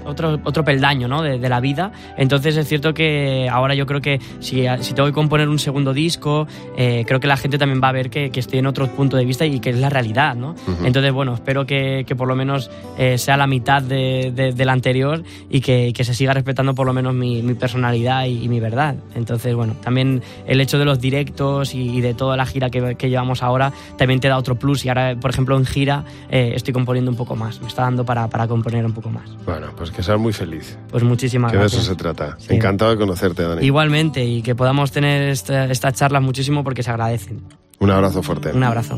otro, 0.05 0.41
otro 0.45 0.65
peldaño 0.65 1.09
¿no? 1.09 1.23
de, 1.23 1.49
la 1.49 1.61
vida. 1.61 1.93
Entonces 2.17 2.57
es 2.57 2.69
cierto 2.69 2.95
que 2.95 3.49
ahora 3.51 3.75
yo 3.75 3.87
creo 3.87 4.01
que 4.01 4.21
si, 4.41 4.65
si 4.81 4.95
tengo 4.95 5.09
que 5.09 5.15
componer 5.15 5.49
un 5.49 5.59
segundo 5.59 5.93
disco, 5.93 6.47
eh, 6.77 7.05
creo 7.07 7.21
que 7.21 7.27
la 7.27 7.37
gente 7.37 7.59
también 7.59 7.81
va 7.83 7.89
a 7.89 7.93
ver 7.93 8.11
que, 8.11 8.31
que, 8.31 8.41
estoy 8.41 8.61
en 8.61 8.67
otro 8.67 8.89
punto 8.89 9.17
de 9.17 9.25
vista 9.25 9.45
y 9.47 9.59
que 9.61 9.71
es 9.71 9.79
la 9.79 9.91
realidad. 9.91 10.37
¿no? 10.37 10.55
Entonces, 10.85 11.13
bueno, 11.13 11.35
espero 11.35 11.67
que, 11.67 12.05
que 12.07 12.15
por 12.15 12.29
lo 12.29 12.37
menos 12.37 12.71
eh, 12.99 13.19
sea 13.19 13.37
la 13.37 13.47
mitad 13.47 13.83
de, 13.83 14.33
del 14.33 14.69
anterior 14.69 15.23
y 15.49 15.61
que, 15.61 15.93
que, 15.93 16.05
se 16.05 16.15
siga 16.15 16.33
respetando 16.33 16.75
por 16.75 16.87
lo 16.87 16.93
menos 16.93 17.15
mi, 17.15 17.43
mi 17.43 17.55
personalidad 17.55 18.27
y, 18.27 18.49
mi 18.49 18.61
verdad. 18.61 18.97
Entonces, 19.15 19.55
bueno, 19.55 19.75
también 19.83 20.23
el 20.47 20.61
hecho 20.61 20.79
de 20.79 20.85
los 20.85 21.01
directos 21.01 21.75
y, 21.75 22.01
de 22.01 22.15
toda 22.15 22.37
la 22.37 22.47
gira 22.47 22.71
que, 22.71 22.95
que, 22.97 23.11
llevamos 23.11 23.43
ahora 23.43 23.73
también 23.97 24.21
te 24.21 24.29
da 24.29 24.39
otro 24.39 24.57
plus. 24.57 24.85
Y 24.85 24.89
ahora, 24.89 25.17
por 25.21 25.31
ejemplo, 25.31 25.57
en 25.57 25.67
gira 25.67 26.05
eh, 26.31 26.53
estoy 26.55 26.73
componiendo 26.81 27.11
un 27.11 27.17
poco 27.17 27.37
más. 27.37 27.61
Me 27.61 27.69
está 27.69 27.83
dando 27.83 28.05
para, 28.05 28.29
para 28.29 28.49
componer 28.49 28.85
un 28.85 28.93
poco 28.93 29.11
más. 29.11 29.31
Bueno, 29.45 29.69
pues 29.77 29.91
que 29.91 30.03
seas 30.03 30.19
muy 30.19 30.33
feliz. 30.33 30.77
Pues 30.91 31.03
muchísimas 31.03 31.53
que 31.53 31.59
gracias. 31.59 31.81
de 31.81 31.83
eso 31.85 31.91
se 31.93 31.97
trata. 31.97 32.37
Encantado 32.49 32.91
de 32.91 32.97
conocerte, 32.97 33.43
Dani. 33.43 33.65
Igualmente, 33.65 34.25
y 34.25 34.43
que 34.43 34.55
podamos 34.55 34.91
tener 34.93 35.29
esta, 35.29 35.67
esta 35.67 35.93
charla 35.93 36.21
muchísimo 36.21 36.65
porque 36.65 36.83
se 36.83 36.91
agradecen. 36.91 37.43
Un 37.79 37.91
abrazo 37.91 38.23
fuerte. 38.23 38.53
Un 38.53 38.65
abrazo. 38.65 38.97